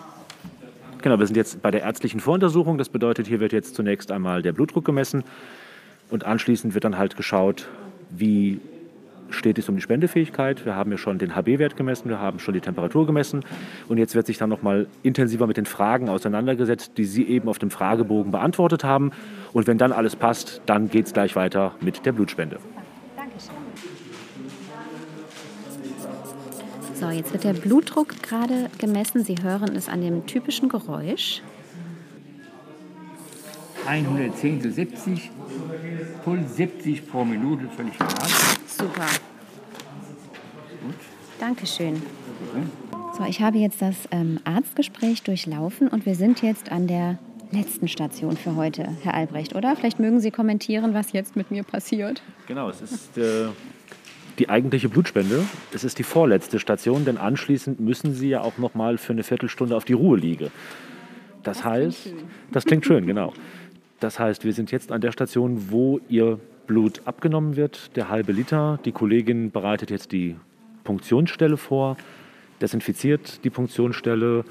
Genau, 1.02 1.18
wir 1.18 1.26
sind 1.26 1.36
jetzt 1.36 1.62
bei 1.62 1.70
der 1.70 1.82
ärztlichen 1.82 2.20
Voruntersuchung. 2.20 2.76
Das 2.76 2.88
bedeutet, 2.88 3.26
hier 3.26 3.40
wird 3.40 3.52
jetzt 3.52 3.74
zunächst 3.74 4.10
einmal 4.10 4.42
der 4.42 4.52
Blutdruck 4.52 4.84
gemessen 4.84 5.22
und 6.10 6.24
anschließend 6.24 6.74
wird 6.74 6.84
dann 6.84 6.98
halt 6.98 7.16
geschaut, 7.16 7.68
wie 8.10 8.60
steht 9.30 9.58
es 9.58 9.68
um 9.68 9.76
die 9.76 9.82
Spendefähigkeit. 9.82 10.64
Wir 10.64 10.74
haben 10.74 10.90
ja 10.90 10.98
schon 10.98 11.18
den 11.18 11.36
HB-Wert 11.36 11.76
gemessen, 11.76 12.08
wir 12.08 12.18
haben 12.18 12.38
schon 12.38 12.54
die 12.54 12.60
Temperatur 12.60 13.06
gemessen 13.06 13.44
und 13.88 13.98
jetzt 13.98 14.14
wird 14.14 14.26
sich 14.26 14.38
dann 14.38 14.48
noch 14.48 14.62
mal 14.62 14.86
intensiver 15.02 15.46
mit 15.46 15.56
den 15.56 15.66
Fragen 15.66 16.08
auseinandergesetzt, 16.08 16.92
die 16.96 17.04
Sie 17.04 17.28
eben 17.28 17.48
auf 17.48 17.58
dem 17.58 17.70
Fragebogen 17.70 18.32
beantwortet 18.32 18.84
haben. 18.84 19.12
Und 19.52 19.66
wenn 19.66 19.78
dann 19.78 19.92
alles 19.92 20.16
passt, 20.16 20.62
dann 20.66 20.88
geht 20.88 21.06
es 21.06 21.12
gleich 21.12 21.36
weiter 21.36 21.74
mit 21.80 22.06
der 22.06 22.12
Blutspende. 22.12 22.58
So, 26.98 27.10
jetzt 27.10 27.32
wird 27.32 27.44
der 27.44 27.52
Blutdruck 27.52 28.22
gerade 28.24 28.70
gemessen. 28.78 29.22
Sie 29.22 29.36
hören 29.40 29.76
es 29.76 29.88
an 29.88 30.00
dem 30.00 30.26
typischen 30.26 30.68
Geräusch. 30.68 31.42
110 33.86 34.60
zu 34.60 34.72
70, 34.72 35.30
Puls 36.24 36.56
70 36.56 37.08
pro 37.08 37.24
Minute, 37.24 37.68
völlig 37.68 37.96
normal. 38.00 38.28
Super. 38.66 39.06
Gut. 40.82 40.94
Dankeschön. 41.38 42.02
So, 43.16 43.24
ich 43.24 43.40
habe 43.40 43.58
jetzt 43.58 43.80
das 43.80 43.94
ähm, 44.10 44.40
Arztgespräch 44.42 45.22
durchlaufen 45.22 45.86
und 45.86 46.04
wir 46.04 46.16
sind 46.16 46.42
jetzt 46.42 46.72
an 46.72 46.88
der 46.88 47.18
letzten 47.52 47.86
Station 47.86 48.36
für 48.36 48.56
heute, 48.56 48.88
Herr 49.02 49.14
Albrecht, 49.14 49.54
oder? 49.54 49.76
Vielleicht 49.76 50.00
mögen 50.00 50.20
Sie 50.20 50.32
kommentieren, 50.32 50.94
was 50.94 51.12
jetzt 51.12 51.36
mit 51.36 51.52
mir 51.52 51.62
passiert. 51.62 52.22
Genau, 52.46 52.68
es 52.68 52.82
ist 52.82 53.16
äh, 53.16 53.46
die 54.38 54.48
eigentliche 54.48 54.88
Blutspende. 54.88 55.44
Es 55.72 55.84
ist 55.84 55.98
die 55.98 56.02
vorletzte 56.02 56.58
Station, 56.58 57.04
denn 57.04 57.16
anschließend 57.16 57.80
müssen 57.80 58.14
Sie 58.14 58.28
ja 58.28 58.40
auch 58.40 58.58
noch 58.58 58.74
mal 58.74 58.98
für 58.98 59.12
eine 59.12 59.22
Viertelstunde 59.22 59.76
auf 59.76 59.84
die 59.84 59.94
Ruheliege. 59.94 60.50
Das, 61.42 61.58
Das 61.58 61.64
heißt, 61.64 62.02
klingt 62.02 62.24
das 62.52 62.64
klingt 62.64 62.86
schön, 62.86 63.06
genau. 63.06 63.32
Das 64.00 64.18
heißt, 64.18 64.44
wir 64.44 64.52
sind 64.52 64.70
jetzt 64.70 64.92
an 64.92 65.00
der 65.00 65.12
Station, 65.12 65.70
wo 65.70 66.00
Ihr 66.08 66.38
Blut 66.66 67.02
abgenommen 67.04 67.56
wird, 67.56 67.96
der 67.96 68.08
halbe 68.08 68.32
Liter. 68.32 68.78
Die 68.84 68.92
Kollegin 68.92 69.50
bereitet 69.50 69.90
jetzt 69.90 70.12
die 70.12 70.36
Punktionsstelle 70.84 71.56
vor, 71.56 71.96
desinfiziert 72.60 73.44
die 73.44 73.50
Punktionsstelle, 73.50 74.44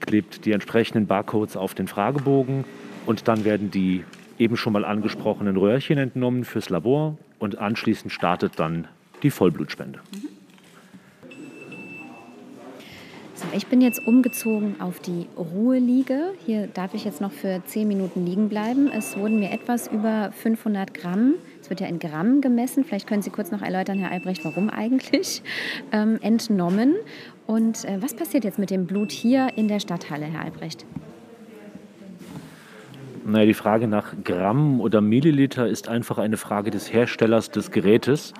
klebt 0.00 0.44
die 0.44 0.52
entsprechenden 0.52 1.06
Barcodes 1.06 1.56
auf 1.56 1.74
den 1.74 1.88
Fragebogen 1.88 2.64
und 3.04 3.28
dann 3.28 3.44
werden 3.44 3.70
die 3.70 4.04
eben 4.38 4.56
schon 4.56 4.72
mal 4.72 4.84
angesprochenen 4.84 5.56
Röhrchen 5.56 5.98
entnommen 5.98 6.44
fürs 6.44 6.68
Labor 6.70 7.16
und 7.38 7.58
anschließend 7.58 8.12
startet 8.12 8.58
dann 8.58 8.88
die 9.22 9.30
Vollblutspende. 9.30 10.00
So, 13.34 13.44
ich 13.54 13.66
bin 13.66 13.82
jetzt 13.82 14.06
umgezogen 14.06 14.80
auf 14.80 14.98
die 14.98 15.26
Ruheliege. 15.36 16.32
Hier 16.46 16.68
darf 16.68 16.94
ich 16.94 17.04
jetzt 17.04 17.20
noch 17.20 17.32
für 17.32 17.60
10 17.66 17.86
Minuten 17.86 18.24
liegen 18.24 18.48
bleiben. 18.48 18.90
Es 18.90 19.14
wurden 19.18 19.38
mir 19.38 19.50
etwas 19.50 19.88
über 19.88 20.32
500 20.32 20.94
Gramm, 20.94 21.34
es 21.60 21.68
wird 21.68 21.80
ja 21.80 21.86
in 21.86 21.98
Gramm 21.98 22.40
gemessen, 22.40 22.84
vielleicht 22.84 23.06
können 23.06 23.20
Sie 23.20 23.28
kurz 23.28 23.50
noch 23.50 23.60
erläutern, 23.60 23.98
Herr 23.98 24.10
Albrecht, 24.10 24.42
warum 24.46 24.70
eigentlich, 24.70 25.42
ähm, 25.92 26.18
entnommen. 26.22 26.94
Und 27.46 27.84
äh, 27.84 28.00
was 28.00 28.14
passiert 28.14 28.44
jetzt 28.44 28.58
mit 28.58 28.70
dem 28.70 28.86
Blut 28.86 29.12
hier 29.12 29.48
in 29.56 29.68
der 29.68 29.80
Stadthalle, 29.80 30.24
Herr 30.24 30.42
Albrecht? 30.42 30.86
Naja, 33.26 33.44
die 33.44 33.54
Frage 33.54 33.86
nach 33.86 34.14
Gramm 34.24 34.80
oder 34.80 35.00
Milliliter 35.00 35.66
ist 35.66 35.88
einfach 35.88 36.16
eine 36.16 36.36
Frage 36.36 36.70
des 36.70 36.90
Herstellers 36.90 37.50
des 37.50 37.70
Gerätes. 37.70 38.32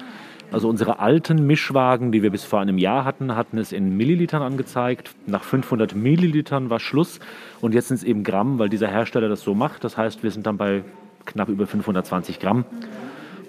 Also 0.53 0.69
unsere 0.69 1.01
alten 1.01 1.47
Mischwagen, 1.47 2.13
die 2.13 2.23
wir 2.23 2.31
bis 2.31 2.45
vor 2.45 2.61
einem 2.61 2.79
Jahr 2.79 3.05
hatten, 3.05 3.35
hatten 3.35 3.59
es 3.59 3.73
in 3.73 3.97
Millilitern 3.97 4.43
angezeigt. 4.43 5.15
Nach 5.27 5.43
500 5.43 5.95
Millilitern 5.95 6.71
war 6.71 6.79
Schluss 6.79 7.19
und 7.61 7.75
jetzt 7.75 7.89
sind 7.89 7.97
es 7.97 8.05
eben 8.05 8.23
Gramm, 8.23 8.59
weil 8.59 8.69
dieser 8.69 8.89
Hersteller 8.89 9.29
das 9.29 9.43
so 9.43 9.55
macht. 9.55 9.83
Das 9.83 9.97
heißt, 9.97 10.23
wir 10.23 10.31
sind 10.31 10.47
dann 10.47 10.57
bei 10.57 10.85
knapp 11.25 11.49
über 11.49 11.67
520 11.67 12.39
Gramm. 12.39 12.65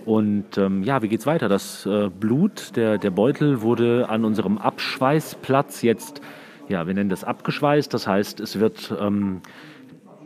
Und 0.06 0.58
ähm, 0.58 0.84
ja, 0.84 1.02
wie 1.02 1.10
geht's 1.10 1.26
weiter? 1.26 1.50
Das 1.50 1.86
äh, 1.86 2.10
Blut, 2.10 2.76
der, 2.76 2.98
der 2.98 3.12
Beutel 3.12 3.62
wurde 3.62 4.08
an 4.10 4.24
unserem 4.26 4.58
Abschweißplatz 4.58 5.82
jetzt, 5.82 6.22
ja, 6.70 6.88
wir 6.88 6.94
nennen 6.94 7.10
das 7.10 7.26
abgeschweißt. 7.26 7.94
Das 7.94 8.08
heißt, 8.08 8.40
es 8.40 8.60
wird 8.60 8.94
ähm, 9.00 9.42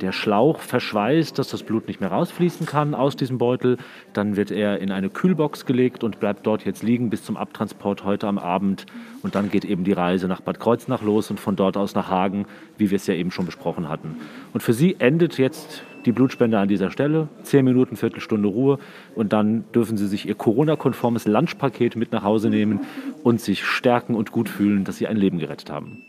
der 0.02 0.12
Schlauch 0.12 0.60
verschweißt, 0.60 1.38
dass 1.38 1.50
das 1.50 1.64
Blut 1.64 1.88
nicht 1.88 2.02
mehr 2.02 2.12
rausfließen 2.12 2.66
kann 2.66 2.96
aus 2.96 3.16
diesem 3.16 3.38
Beutel. 3.38 3.78
Dann 4.14 4.36
wird 4.36 4.52
er 4.52 4.80
in 4.80 4.92
eine 4.92 5.10
Kühlbox 5.10 5.66
gelegt 5.66 6.04
und 6.04 6.20
bleibt 6.20 6.48
dort 6.48 6.66
jetzt 6.66 6.82
liegen 6.82 7.10
bis 7.10 7.24
zum 7.24 7.38
Abtransport 7.38 8.04
heute 8.04 8.28
am 8.28 8.38
Abend. 8.38 8.86
Und 9.22 9.36
dann 9.36 9.52
geht 9.52 9.64
eben 9.64 9.84
die 9.84 9.92
Reise 9.94 10.28
nach 10.28 10.42
Bad 10.42 10.60
Kreuznach 10.60 11.02
los 11.04 11.30
und 11.30 11.40
von 11.40 11.56
dort 11.56 11.78
aus 11.78 11.94
nach 11.94 12.10
Hagen, 12.10 12.46
wie 12.78 12.90
wir 12.90 12.96
es 12.96 13.08
ja 13.08 13.14
eben 13.14 13.32
schon 13.32 13.46
besprochen 13.46 13.90
hatten. 13.90 14.16
Und 14.54 14.62
für 14.62 14.74
Sie 14.74 14.96
endet 15.00 15.38
jetzt 15.38 15.84
die 16.06 16.12
Blutspende 16.12 16.58
an 16.58 16.68
dieser 16.68 16.90
Stelle. 16.90 17.28
Zehn 17.44 17.64
Minuten, 17.64 17.96
Viertelstunde 17.96 18.48
Ruhe. 18.48 18.80
Und 19.16 19.34
dann 19.34 19.66
dürfen 19.74 19.98
Sie 19.98 20.08
sich 20.08 20.28
Ihr 20.28 20.36
Corona-konformes 20.36 21.28
Lunchpaket 21.28 21.96
mit 21.96 22.12
nach 22.12 22.24
Hause 22.24 22.50
nehmen 22.50 22.82
und 23.24 23.40
sich 23.40 23.64
stärken 23.64 24.16
und 24.16 24.32
gut 24.32 24.50
fühlen, 24.50 24.84
dass 24.84 24.98
Sie 24.98 25.08
ein 25.08 25.18
Leben 25.18 25.38
gerettet 25.38 25.70
haben. 25.70 26.04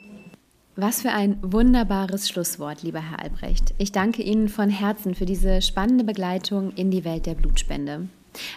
Was 0.75 1.03
für 1.03 1.11
ein 1.11 1.37
wunderbares 1.43 2.31
Schlusswort, 2.31 2.83
lieber 2.83 3.11
Herr 3.11 3.23
Albrecht. 3.23 3.75
Ich 3.77 3.93
danke 3.93 4.23
Ihnen 4.23 4.49
von 4.49 4.71
Herzen 4.71 5.15
für 5.15 5.27
diese 5.27 5.61
spannende 5.61 6.03
Begleitung 6.03 6.73
in 6.73 6.91
die 6.91 7.05
Welt 7.05 7.27
der 7.27 7.35
Blutspende. 7.35 8.09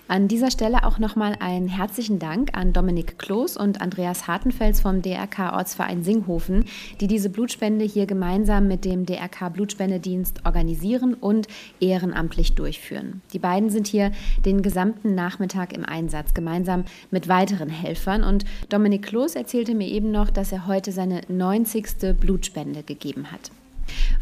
An 0.08 0.28
dieser 0.28 0.52
Stelle 0.52 0.86
auch 0.86 1.00
nochmal 1.00 1.36
einen 1.40 1.68
herzlichen 1.68 2.20
Dank 2.20 2.56
an 2.56 2.74
Dominik 2.74 3.18
Kloß 3.18 3.58
und 3.58 3.82
Andreas 3.82 4.28
Hartenfels 4.28 4.82
vom 4.82 5.02
DRK 5.02 5.54
Ortsverein 5.54 6.04
Singhofen, 6.04 6.66
die 7.02 7.08
diese 7.08 7.30
Blutspende 7.30 7.86
hier 7.86 8.06
gemeinsam 8.06 8.68
mit 8.68 8.86
dem 8.86 9.06
DRK 9.06 9.50
Blutspendedienst 9.50 10.46
organisieren 10.46 11.14
und 11.14 11.48
ehrenamtlich 11.80 12.54
durchführen. 12.54 13.22
Die 13.34 13.40
beiden 13.40 13.70
sind 13.70 13.88
hier 13.88 14.12
den 14.46 14.62
gesamten 14.62 15.16
Nachmittag 15.16 15.74
im 15.74 15.84
Einsatz, 15.86 16.34
gemeinsam 16.34 16.86
mit 17.12 17.28
weiteren 17.28 17.70
Helfern. 17.70 18.24
Und 18.24 18.46
Dominik 18.70 19.04
Kloß 19.04 19.36
erzählte 19.36 19.76
mir 19.76 19.88
eben 19.88 20.12
noch, 20.12 20.30
dass 20.30 20.52
er 20.52 20.68
heute 20.68 20.92
seine 20.92 21.22
90. 21.28 22.18
Blutspende 22.20 22.84
gegeben 22.84 23.32
hat. 23.32 23.52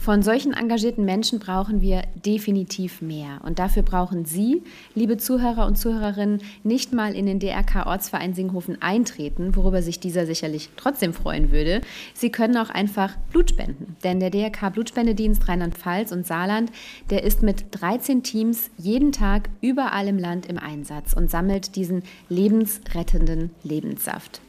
Von 0.03 0.21
solchen 0.21 0.51
engagierten 0.51 1.05
Menschen 1.05 1.39
brauchen 1.39 1.79
wir 1.79 2.01
definitiv 2.25 3.01
mehr. 3.01 3.39
Und 3.45 3.57
dafür 3.57 3.83
brauchen 3.83 4.25
Sie, 4.25 4.61
liebe 4.95 5.15
Zuhörer 5.15 5.65
und 5.65 5.77
Zuhörerinnen, 5.77 6.41
nicht 6.65 6.91
mal 6.91 7.15
in 7.15 7.25
den 7.25 7.39
DRK-Ortsverein 7.39 8.33
Singhofen 8.33 8.81
eintreten, 8.81 9.55
worüber 9.55 9.81
sich 9.81 10.01
dieser 10.01 10.25
sicherlich 10.25 10.71
trotzdem 10.75 11.13
freuen 11.13 11.53
würde. 11.53 11.79
Sie 12.13 12.31
können 12.31 12.57
auch 12.57 12.69
einfach 12.69 13.15
Blut 13.31 13.51
spenden. 13.51 13.95
Denn 14.03 14.19
der 14.19 14.29
DRK-Blutspendedienst 14.29 15.47
Rheinland-Pfalz 15.47 16.11
und 16.11 16.27
Saarland, 16.27 16.69
der 17.09 17.23
ist 17.23 17.41
mit 17.41 17.67
13 17.71 18.23
Teams 18.23 18.71
jeden 18.77 19.13
Tag 19.13 19.47
überall 19.61 20.09
im 20.09 20.19
Land 20.19 20.47
im 20.47 20.57
Einsatz 20.57 21.13
und 21.13 21.31
sammelt 21.31 21.77
diesen 21.77 22.03
lebensrettenden 22.27 23.51
Lebenssaft. 23.63 24.41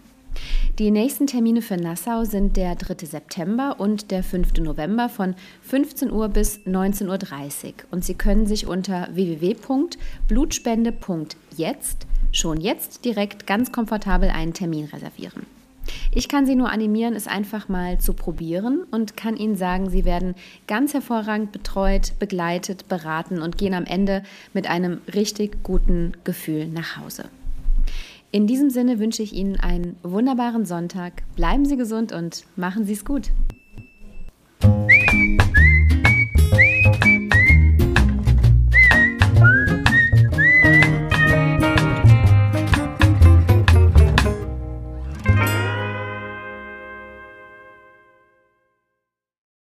Die 0.78 0.90
nächsten 0.90 1.26
Termine 1.26 1.62
für 1.62 1.76
Nassau 1.76 2.24
sind 2.24 2.56
der 2.56 2.74
3. 2.74 3.06
September 3.06 3.76
und 3.78 4.10
der 4.10 4.22
5. 4.22 4.54
November 4.58 5.08
von 5.08 5.34
15 5.62 6.10
Uhr 6.10 6.28
bis 6.28 6.60
19.30 6.66 7.08
Uhr. 7.08 7.14
Und 7.90 8.04
Sie 8.04 8.14
können 8.14 8.46
sich 8.46 8.66
unter 8.66 9.08
www.blutspende.jetzt 9.12 12.06
schon 12.32 12.60
jetzt 12.60 13.04
direkt 13.04 13.46
ganz 13.46 13.70
komfortabel 13.70 14.30
einen 14.30 14.54
Termin 14.54 14.86
reservieren. 14.86 15.46
Ich 16.12 16.28
kann 16.28 16.46
Sie 16.46 16.54
nur 16.54 16.70
animieren, 16.70 17.14
es 17.14 17.26
einfach 17.26 17.68
mal 17.68 17.98
zu 17.98 18.14
probieren 18.14 18.84
und 18.90 19.16
kann 19.16 19.36
Ihnen 19.36 19.56
sagen, 19.56 19.90
Sie 19.90 20.04
werden 20.04 20.34
ganz 20.66 20.94
hervorragend 20.94 21.52
betreut, 21.52 22.12
begleitet, 22.18 22.88
beraten 22.88 23.42
und 23.42 23.58
gehen 23.58 23.74
am 23.74 23.84
Ende 23.84 24.22
mit 24.52 24.68
einem 24.68 25.00
richtig 25.14 25.62
guten 25.62 26.12
Gefühl 26.24 26.68
nach 26.68 26.96
Hause. 26.96 27.24
In 28.34 28.48
diesem 28.48 28.68
Sinne 28.68 28.98
wünsche 28.98 29.22
ich 29.22 29.32
Ihnen 29.32 29.60
einen 29.60 29.94
wunderbaren 30.02 30.64
Sonntag. 30.64 31.22
Bleiben 31.36 31.66
Sie 31.66 31.76
gesund 31.76 32.10
und 32.10 32.42
machen 32.56 32.84
Sie 32.84 32.94
es 32.94 33.04
gut. 33.04 33.30